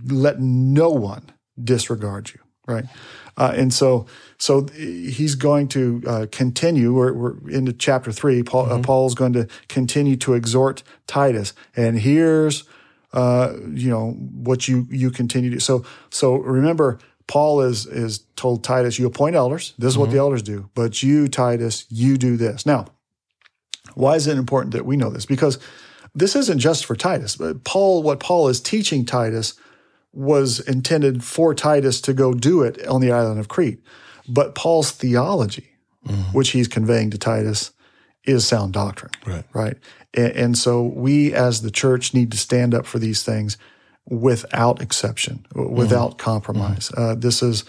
let 0.07 0.41
no 0.41 0.91
one 0.91 1.31
disregard 1.63 2.31
you, 2.35 2.41
right? 2.67 2.85
Uh, 3.37 3.53
and 3.55 3.73
so, 3.73 4.07
so 4.39 4.67
he's 4.75 5.35
going 5.35 5.69
to 5.69 6.03
uh, 6.07 6.27
continue. 6.33 6.95
We're, 6.95 7.13
we're, 7.13 7.51
into 7.51 7.73
chapter 7.73 8.11
three. 8.11 8.43
Paul, 8.43 8.67
uh, 8.67 8.69
mm-hmm. 8.71 8.83
Paul's 8.83 9.15
going 9.15 9.35
to 9.35 9.47
continue 9.69 10.17
to 10.17 10.35
exhort 10.35 10.83
Titus, 11.07 11.53
and 11.77 11.99
here's, 11.99 12.65
uh, 13.13 13.55
you 13.69 13.91
know, 13.91 14.13
what 14.13 14.69
you 14.69 14.87
you 14.91 15.11
continue 15.11 15.51
to. 15.51 15.61
So, 15.61 15.85
so 16.11 16.37
remember, 16.37 16.99
Paul 17.27 17.61
is 17.61 17.87
is 17.87 18.21
told 18.37 18.65
Titus, 18.65 18.99
you 18.99 19.07
appoint 19.07 19.37
elders. 19.37 19.75
This 19.79 19.89
is 19.89 19.93
mm-hmm. 19.95 20.01
what 20.01 20.07
the 20.07 20.13
mm-hmm. 20.13 20.21
elders 20.21 20.43
do. 20.43 20.71
But 20.75 21.03
you, 21.03 21.29
Titus, 21.29 21.85
you 21.91 22.17
do 22.17 22.37
this. 22.37 22.65
Now, 22.65 22.87
why 23.95 24.15
is 24.15 24.27
it 24.27 24.39
important 24.39 24.73
that 24.73 24.87
we 24.87 24.97
know 24.97 25.11
this? 25.11 25.27
Because 25.27 25.59
this 26.15 26.35
isn't 26.35 26.59
just 26.59 26.87
for 26.87 26.97
Titus. 26.97 27.37
But 27.37 27.65
Paul, 27.65 28.03
what 28.03 28.21
Paul 28.21 28.49
is 28.49 28.61
teaching 28.61 29.05
Titus 29.05 29.55
was 30.13 30.61
intended 30.61 31.23
for 31.23 31.55
Titus 31.55 32.01
to 32.03 32.15
go 32.15 32.33
do 32.33 32.63
it 32.63 32.85
on 32.87 33.01
the 33.01 33.13
island 33.13 33.39
of 33.39 33.49
Crete. 33.49 33.81
But 34.29 34.55
Paul's 34.55 34.91
theology, 34.91 35.71
mm-hmm. 36.07 36.33
which 36.33 36.51
he's 36.51 36.69
conveying 36.69 37.11
to 37.11 37.19
Titus, 37.19 37.73
is 38.25 38.47
sound 38.47 38.73
doctrine. 38.73 39.13
Right. 39.25 39.45
Right. 39.53 39.77
And, 40.15 40.33
and, 40.33 40.59
so 40.59 40.83
we 40.83 41.33
as 41.33 41.63
the 41.63 41.71
church 41.71 42.13
need 42.15 42.33
to 42.33 42.39
stand 42.39 42.75
up 42.75 42.87
for 42.87 42.99
these 42.99 43.23
things 43.23 43.57
without 44.09 44.81
exception, 44.81 45.47
without 45.55 46.13
mm-hmm. 46.13 46.25
compromise. 46.25 46.89
Mm-hmm. 46.89 47.03
Uh, 47.03 47.15
this 47.15 47.43
is 47.43 47.65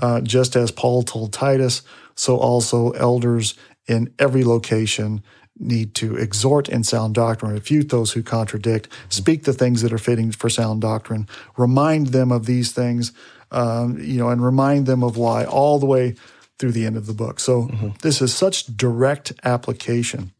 uh, 0.00 0.20
just 0.20 0.56
as 0.56 0.70
Paul 0.70 1.02
told 1.02 1.32
Titus, 1.32 1.82
so 2.14 2.36
also 2.36 2.90
elders 2.90 3.54
in 3.86 4.12
every 4.18 4.44
location 4.44 5.22
need 5.58 5.94
to 5.94 6.16
exhort 6.16 6.68
in 6.68 6.82
sound 6.82 7.14
doctrine, 7.14 7.52
refute 7.52 7.90
those 7.90 8.12
who 8.12 8.22
contradict, 8.22 8.88
speak 9.08 9.44
the 9.44 9.52
things 9.52 9.82
that 9.82 9.92
are 9.92 9.98
fitting 9.98 10.32
for 10.32 10.48
sound 10.48 10.80
doctrine, 10.80 11.28
remind 11.56 12.08
them 12.08 12.32
of 12.32 12.46
these 12.46 12.72
things, 12.72 13.12
um, 13.50 13.98
you 13.98 14.18
know, 14.18 14.28
and 14.28 14.44
remind 14.44 14.86
them 14.86 15.02
of 15.02 15.16
why 15.16 15.44
all 15.44 15.78
the 15.78 15.86
way 15.86 16.14
through 16.58 16.72
the 16.72 16.86
end 16.86 16.96
of 16.96 17.06
the 17.06 17.12
book. 17.12 17.40
So 17.40 17.62
mm-hmm. 17.62 17.88
this 18.02 18.22
is 18.22 18.34
such 18.34 18.76
direct 18.76 19.32
application. 19.44 20.32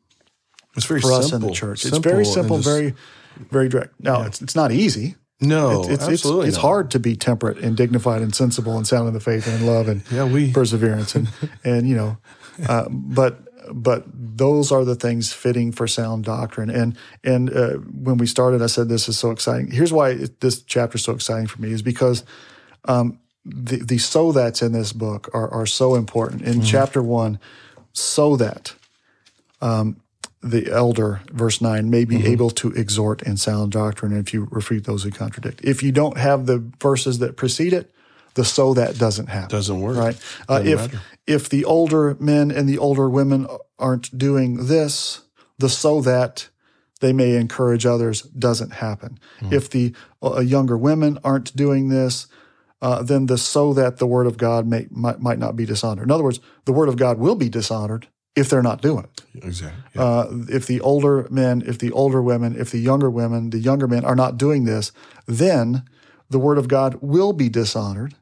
It's 0.76 0.86
very 0.86 1.00
for 1.00 1.08
simple. 1.08 1.26
us 1.26 1.32
in 1.32 1.40
the 1.42 1.52
church. 1.52 1.80
Simple 1.80 1.98
it's 1.98 2.06
very 2.06 2.24
simple, 2.24 2.56
just, 2.58 2.68
very, 2.68 2.94
very 3.50 3.68
direct. 3.68 3.94
Now, 4.00 4.20
yeah. 4.20 4.26
it's, 4.26 4.40
it's 4.40 4.54
not 4.54 4.72
easy. 4.72 5.16
No, 5.40 5.82
it, 5.82 5.90
it's, 5.94 6.04
absolutely 6.04 6.48
it's, 6.48 6.56
it's 6.56 6.62
hard 6.62 6.92
to 6.92 7.00
be 7.00 7.16
temperate 7.16 7.58
and 7.58 7.76
dignified 7.76 8.22
and 8.22 8.34
sensible 8.34 8.76
and 8.76 8.86
sound 8.86 9.08
in 9.08 9.14
the 9.14 9.20
faith 9.20 9.46
and 9.48 9.60
in 9.60 9.66
love 9.66 9.88
and 9.88 10.02
yeah, 10.10 10.24
we, 10.24 10.52
perseverance 10.52 11.16
and 11.16 11.28
and 11.64 11.88
you 11.88 11.96
know, 11.96 12.16
uh, 12.68 12.88
but 12.88 13.40
but 13.70 14.04
those 14.14 14.72
are 14.72 14.84
the 14.84 14.94
things 14.94 15.32
fitting 15.32 15.72
for 15.72 15.86
sound 15.86 16.24
doctrine. 16.24 16.70
And 16.70 16.96
and 17.22 17.54
uh, 17.54 17.74
when 17.74 18.18
we 18.18 18.26
started, 18.26 18.62
I 18.62 18.66
said 18.66 18.88
this 18.88 19.08
is 19.08 19.18
so 19.18 19.30
exciting. 19.30 19.70
Here's 19.70 19.92
why 19.92 20.10
it, 20.10 20.40
this 20.40 20.62
chapter 20.62 20.96
is 20.96 21.04
so 21.04 21.12
exciting 21.12 21.46
for 21.46 21.60
me 21.60 21.72
is 21.72 21.82
because 21.82 22.24
um, 22.86 23.18
the 23.44 23.76
the 23.76 23.98
so 23.98 24.32
that's 24.32 24.62
in 24.62 24.72
this 24.72 24.92
book 24.92 25.30
are 25.32 25.48
are 25.50 25.66
so 25.66 25.94
important. 25.94 26.42
In 26.42 26.54
mm-hmm. 26.54 26.62
chapter 26.62 27.02
one, 27.02 27.38
so 27.92 28.36
that 28.36 28.74
um, 29.60 30.00
the 30.42 30.70
elder, 30.70 31.20
verse 31.32 31.60
nine, 31.60 31.90
may 31.90 32.04
be 32.04 32.16
mm-hmm. 32.16 32.26
able 32.26 32.50
to 32.50 32.72
exhort 32.72 33.22
in 33.22 33.36
sound 33.36 33.72
doctrine. 33.72 34.16
if 34.16 34.34
you 34.34 34.48
refute 34.50 34.84
those 34.84 35.04
who 35.04 35.10
contradict, 35.10 35.60
if 35.64 35.82
you 35.82 35.92
don't 35.92 36.18
have 36.18 36.46
the 36.46 36.58
verses 36.80 37.18
that 37.20 37.36
precede 37.36 37.72
it, 37.72 37.92
the 38.34 38.44
so 38.44 38.74
that 38.74 38.98
doesn't 38.98 39.28
happen. 39.28 39.50
Doesn't 39.50 39.80
work. 39.80 39.96
Right. 39.96 40.16
Uh, 40.48 40.62
if 40.64 40.78
matter. 40.78 41.00
if 41.26 41.48
the 41.48 41.64
older 41.64 42.16
men 42.18 42.50
and 42.50 42.68
the 42.68 42.78
older 42.78 43.08
women 43.08 43.46
aren't 43.78 44.16
doing 44.16 44.66
this, 44.66 45.22
the 45.58 45.68
so 45.68 46.00
that 46.00 46.48
they 47.00 47.12
may 47.12 47.36
encourage 47.36 47.84
others 47.84 48.22
doesn't 48.22 48.74
happen. 48.74 49.18
Mm. 49.40 49.52
If 49.52 49.70
the 49.70 49.94
uh, 50.22 50.40
younger 50.40 50.78
women 50.78 51.18
aren't 51.24 51.54
doing 51.54 51.88
this, 51.88 52.28
uh, 52.80 53.02
then 53.02 53.26
the 53.26 53.38
so 53.38 53.74
that 53.74 53.98
the 53.98 54.06
word 54.06 54.26
of 54.26 54.36
God 54.38 54.66
may, 54.66 54.86
might, 54.90 55.20
might 55.20 55.38
not 55.38 55.56
be 55.56 55.66
dishonored. 55.66 56.04
In 56.04 56.10
other 56.10 56.24
words, 56.24 56.40
the 56.64 56.72
word 56.72 56.88
of 56.88 56.96
God 56.96 57.18
will 57.18 57.34
be 57.34 57.48
dishonored 57.48 58.08
if 58.34 58.48
they're 58.48 58.62
not 58.62 58.80
doing 58.80 59.04
it. 59.04 59.44
Exactly. 59.44 59.82
Yeah. 59.94 60.02
Uh, 60.02 60.30
if 60.48 60.66
the 60.66 60.80
older 60.80 61.28
men, 61.30 61.62
if 61.66 61.78
the 61.78 61.92
older 61.92 62.22
women, 62.22 62.56
if 62.58 62.70
the 62.70 62.78
younger 62.78 63.10
women, 63.10 63.50
the 63.50 63.58
younger 63.58 63.86
men 63.86 64.04
are 64.04 64.16
not 64.16 64.38
doing 64.38 64.64
this, 64.64 64.90
then 65.26 65.82
the 66.30 66.38
word 66.38 66.56
of 66.56 66.68
God 66.68 66.98
will 67.00 67.32
be 67.32 67.48
dishonored 67.48 68.14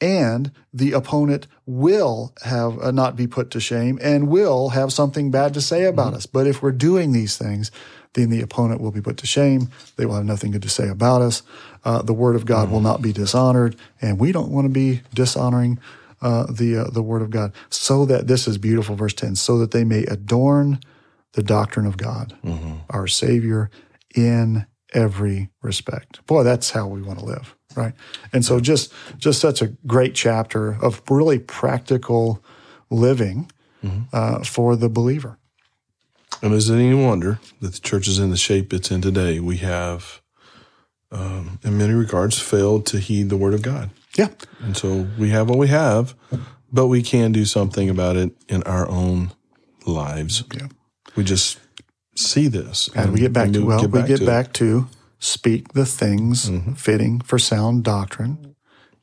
and 0.00 0.52
the 0.72 0.92
opponent 0.92 1.46
will 1.66 2.32
have 2.44 2.78
uh, 2.80 2.90
not 2.90 3.16
be 3.16 3.26
put 3.26 3.50
to 3.50 3.60
shame 3.60 3.98
and 4.00 4.28
will 4.28 4.70
have 4.70 4.92
something 4.92 5.30
bad 5.30 5.54
to 5.54 5.60
say 5.60 5.84
about 5.84 6.08
mm-hmm. 6.08 6.16
us. 6.16 6.26
But 6.26 6.46
if 6.46 6.62
we're 6.62 6.72
doing 6.72 7.12
these 7.12 7.36
things, 7.36 7.70
then 8.14 8.30
the 8.30 8.40
opponent 8.40 8.80
will 8.80 8.90
be 8.90 9.00
put 9.00 9.16
to 9.18 9.26
shame. 9.26 9.68
They 9.96 10.06
will 10.06 10.14
have 10.14 10.24
nothing 10.24 10.52
good 10.52 10.62
to 10.62 10.68
say 10.68 10.88
about 10.88 11.22
us. 11.22 11.42
Uh, 11.84 12.02
the 12.02 12.14
word 12.14 12.36
of 12.36 12.46
God 12.46 12.64
mm-hmm. 12.64 12.74
will 12.74 12.80
not 12.80 13.02
be 13.02 13.12
dishonored, 13.12 13.76
and 14.00 14.18
we 14.18 14.32
don't 14.32 14.50
want 14.50 14.64
to 14.64 14.70
be 14.70 15.02
dishonoring 15.14 15.78
uh, 16.20 16.46
the 16.50 16.78
uh, 16.78 16.90
the 16.90 17.02
word 17.02 17.22
of 17.22 17.30
God. 17.30 17.52
So 17.70 18.06
that 18.06 18.26
this 18.26 18.48
is 18.48 18.58
beautiful, 18.58 18.96
verse 18.96 19.14
ten. 19.14 19.36
So 19.36 19.58
that 19.58 19.72
they 19.72 19.84
may 19.84 20.04
adorn 20.04 20.80
the 21.32 21.42
doctrine 21.42 21.86
of 21.86 21.96
God, 21.96 22.36
mm-hmm. 22.44 22.76
our 22.90 23.06
Savior, 23.06 23.70
in 24.14 24.66
every 24.94 25.50
respect. 25.62 26.24
Boy, 26.26 26.42
that's 26.42 26.70
how 26.70 26.86
we 26.86 27.02
want 27.02 27.18
to 27.18 27.24
live 27.24 27.57
right? 27.78 27.94
And 28.32 28.44
so 28.44 28.60
just 28.60 28.92
just 29.16 29.40
such 29.40 29.62
a 29.62 29.68
great 29.86 30.14
chapter 30.14 30.76
of 30.82 31.00
really 31.08 31.38
practical 31.38 32.42
living 32.90 33.50
mm-hmm. 33.82 34.02
uh, 34.12 34.44
for 34.44 34.76
the 34.76 34.88
believer. 34.88 35.38
And 36.42 36.52
is 36.52 36.68
it 36.68 36.74
any 36.74 36.94
wonder 36.94 37.38
that 37.60 37.72
the 37.72 37.80
church 37.80 38.08
is 38.08 38.18
in 38.18 38.30
the 38.30 38.36
shape 38.36 38.72
it's 38.72 38.90
in 38.90 39.00
today? 39.00 39.40
We 39.40 39.56
have, 39.58 40.20
um, 41.10 41.58
in 41.64 41.78
many 41.78 41.94
regards, 41.94 42.38
failed 42.38 42.86
to 42.86 42.98
heed 42.98 43.28
the 43.28 43.36
word 43.36 43.54
of 43.54 43.62
God. 43.62 43.90
Yeah. 44.16 44.28
And 44.60 44.76
so 44.76 45.06
we 45.18 45.30
have 45.30 45.48
what 45.48 45.58
we 45.58 45.68
have, 45.68 46.14
but 46.72 46.86
we 46.88 47.02
can 47.02 47.32
do 47.32 47.44
something 47.44 47.88
about 47.88 48.16
it 48.16 48.32
in 48.48 48.62
our 48.64 48.88
own 48.88 49.32
lives. 49.86 50.44
Yeah. 50.54 50.68
We 51.16 51.24
just 51.24 51.58
see 52.14 52.48
this. 52.48 52.88
And, 52.88 53.06
and 53.06 53.12
we 53.12 53.20
get 53.20 53.32
back 53.32 53.50
to, 53.52 53.64
well, 53.64 53.80
get 53.80 53.90
we 53.90 54.02
get 54.02 54.26
back 54.26 54.52
to 54.54 54.86
speak 55.18 55.72
the 55.72 55.86
things 55.86 56.50
mm-hmm. 56.50 56.72
fitting 56.72 57.20
for 57.20 57.38
sound 57.38 57.84
doctrine. 57.84 58.54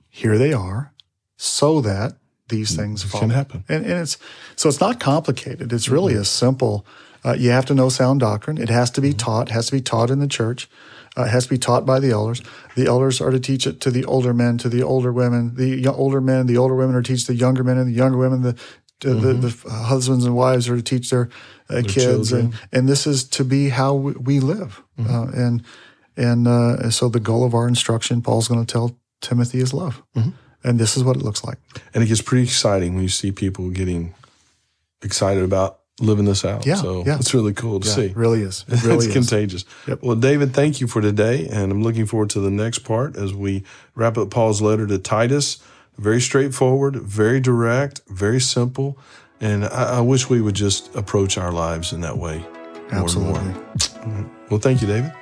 Here 0.10 0.38
they 0.38 0.54
are, 0.54 0.94
so 1.38 1.82
that 1.82 2.18
these 2.48 2.72
mm, 2.72 2.78
things 2.78 3.04
can 3.04 3.32
happen. 3.32 3.64
And, 3.68 3.86
and, 3.86 4.02
it's 4.02 4.18
so 4.56 4.70
it's 4.70 4.80
not 4.80 5.00
complicated. 5.00 5.74
It's 5.74 5.90
really 5.90 6.14
mm-hmm. 6.14 6.22
as 6.22 6.30
simple. 6.30 6.86
Uh, 7.24 7.34
you 7.34 7.50
have 7.52 7.66
to 7.66 7.74
know 7.74 7.90
sound 7.90 8.20
doctrine. 8.20 8.58
It 8.58 8.70
has 8.70 8.92
to 8.92 9.02
be 9.02 9.10
mm-hmm. 9.10 9.18
taught. 9.18 9.50
It 9.50 9.54
has 9.54 9.66
to 9.68 9.72
be 9.74 9.82
taught 9.82 10.10
in 10.10 10.20
the 10.20 10.28
church. 10.28 10.70
Uh, 11.18 11.24
it 11.24 11.30
has 11.30 11.46
to 11.46 11.50
be 11.50 11.58
taught 11.58 11.86
by 11.86 12.00
the 12.00 12.12
elders. 12.12 12.42
The 12.76 12.86
elders 12.86 13.20
are 13.20 13.32
to 13.32 13.40
teach 13.40 13.66
it 13.68 13.82
to 13.82 13.92
the 13.92 14.06
older 14.06 14.34
men, 14.34 14.58
to 14.60 14.70
the 14.70 14.84
older 14.84 15.12
women. 15.12 15.56
The 15.56 15.88
older 15.88 16.22
men, 16.22 16.46
the 16.46 16.58
older 16.58 16.76
women 16.76 16.96
are 16.96 17.02
to 17.02 17.14
teach 17.14 17.26
the 17.26 17.36
younger 17.36 17.64
men, 17.64 17.78
and 17.78 17.88
the 17.88 17.98
younger 17.98 18.18
women 18.18 18.42
the, 18.42 18.56
Uh, 19.04 19.14
The, 19.20 19.34
the 19.34 19.70
husbands 19.70 20.26
and 20.26 20.36
wives 20.36 20.70
are 20.70 20.78
to 20.78 20.82
teach 20.82 21.10
their, 21.10 21.28
uh, 21.70 21.82
kids, 21.86 22.32
and 22.32 22.54
and 22.72 22.88
this 22.88 23.06
is 23.06 23.28
to 23.30 23.44
be 23.44 23.70
how 23.70 23.94
we, 23.94 24.14
we 24.14 24.40
live. 24.40 24.82
Uh, 24.98 25.28
and 25.36 25.64
and 26.18 26.48
uh, 26.48 26.90
so 26.90 27.10
the 27.10 27.20
goal 27.20 27.44
of 27.44 27.54
our 27.54 27.68
instruction, 27.68 28.22
Paul's 28.22 28.48
going 28.48 28.66
to 28.66 28.72
tell 28.72 28.98
Timothy, 29.22 29.60
is 29.60 29.74
love, 29.74 30.04
and 30.64 30.80
this 30.80 30.98
is 30.98 31.04
what 31.04 31.16
it 31.16 31.22
looks 31.22 31.44
like. 31.44 31.58
And 31.94 32.04
it 32.04 32.08
gets 32.08 32.22
pretty 32.22 32.44
exciting 32.44 32.94
when 32.94 33.04
you 33.04 33.10
see 33.10 33.32
people 33.32 33.70
getting 33.70 34.14
excited 35.02 35.44
about 35.44 35.80
living 36.00 36.26
this 36.26 36.44
out. 36.44 36.66
Yeah, 36.66 36.76
so 36.76 37.04
yeah. 37.06 37.18
it's 37.18 37.34
really 37.34 37.54
cool 37.54 37.80
to 37.80 37.88
see. 37.88 38.08
It 38.08 38.18
really 38.18 38.42
is. 38.42 38.66
It 38.68 38.84
really 38.84 38.98
it's 38.98 39.06
is. 39.08 39.14
contagious. 39.14 39.66
Well, 40.02 40.16
David, 40.16 40.54
thank 40.54 40.82
you 40.82 40.88
for 40.88 41.02
today. 41.02 41.48
And 41.48 41.72
I'm 41.72 41.84
looking 41.84 42.06
forward 42.06 42.30
to 42.32 42.40
the 42.40 42.52
next 42.52 42.80
part 42.80 43.16
as 43.16 43.34
we 43.34 43.64
wrap 43.94 44.18
up 44.18 44.30
Paul's 44.30 44.62
letter 44.62 44.88
to 44.88 44.98
Titus. 44.98 45.64
Very 45.98 46.20
straightforward, 46.20 46.98
very 46.98 47.40
direct, 47.40 48.02
very 48.08 48.42
simple. 48.42 48.98
And 49.40 49.66
I, 49.66 49.98
I 49.98 50.02
wish 50.02 50.30
we 50.30 50.42
would 50.42 50.56
just 50.56 50.94
approach 50.96 51.38
our 51.38 51.52
lives 51.52 51.94
in 51.94 52.02
that 52.02 52.18
way. 52.18 52.40
more 52.40 52.84
and 52.90 52.94
Absolutely. 52.94 53.44
more. 53.44 54.30
Well, 54.50 54.60
thank 54.60 54.82
you, 54.82 54.88
David. 54.88 55.14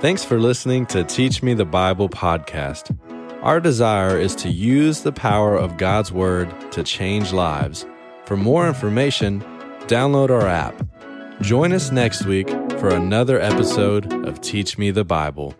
Thanks 0.00 0.24
for 0.24 0.40
listening 0.40 0.86
to 0.86 1.04
Teach 1.04 1.42
Me 1.42 1.52
the 1.52 1.66
Bible 1.66 2.08
podcast. 2.08 2.96
Our 3.42 3.60
desire 3.60 4.18
is 4.18 4.34
to 4.36 4.48
use 4.48 5.02
the 5.02 5.12
power 5.12 5.54
of 5.54 5.76
God's 5.76 6.10
Word 6.10 6.48
to 6.72 6.82
change 6.82 7.34
lives. 7.34 7.84
For 8.24 8.34
more 8.34 8.66
information, 8.66 9.42
download 9.88 10.30
our 10.30 10.48
app. 10.48 10.86
Join 11.42 11.74
us 11.74 11.92
next 11.92 12.24
week 12.24 12.48
for 12.78 12.88
another 12.88 13.38
episode 13.38 14.10
of 14.26 14.40
Teach 14.40 14.78
Me 14.78 14.90
the 14.90 15.04
Bible. 15.04 15.54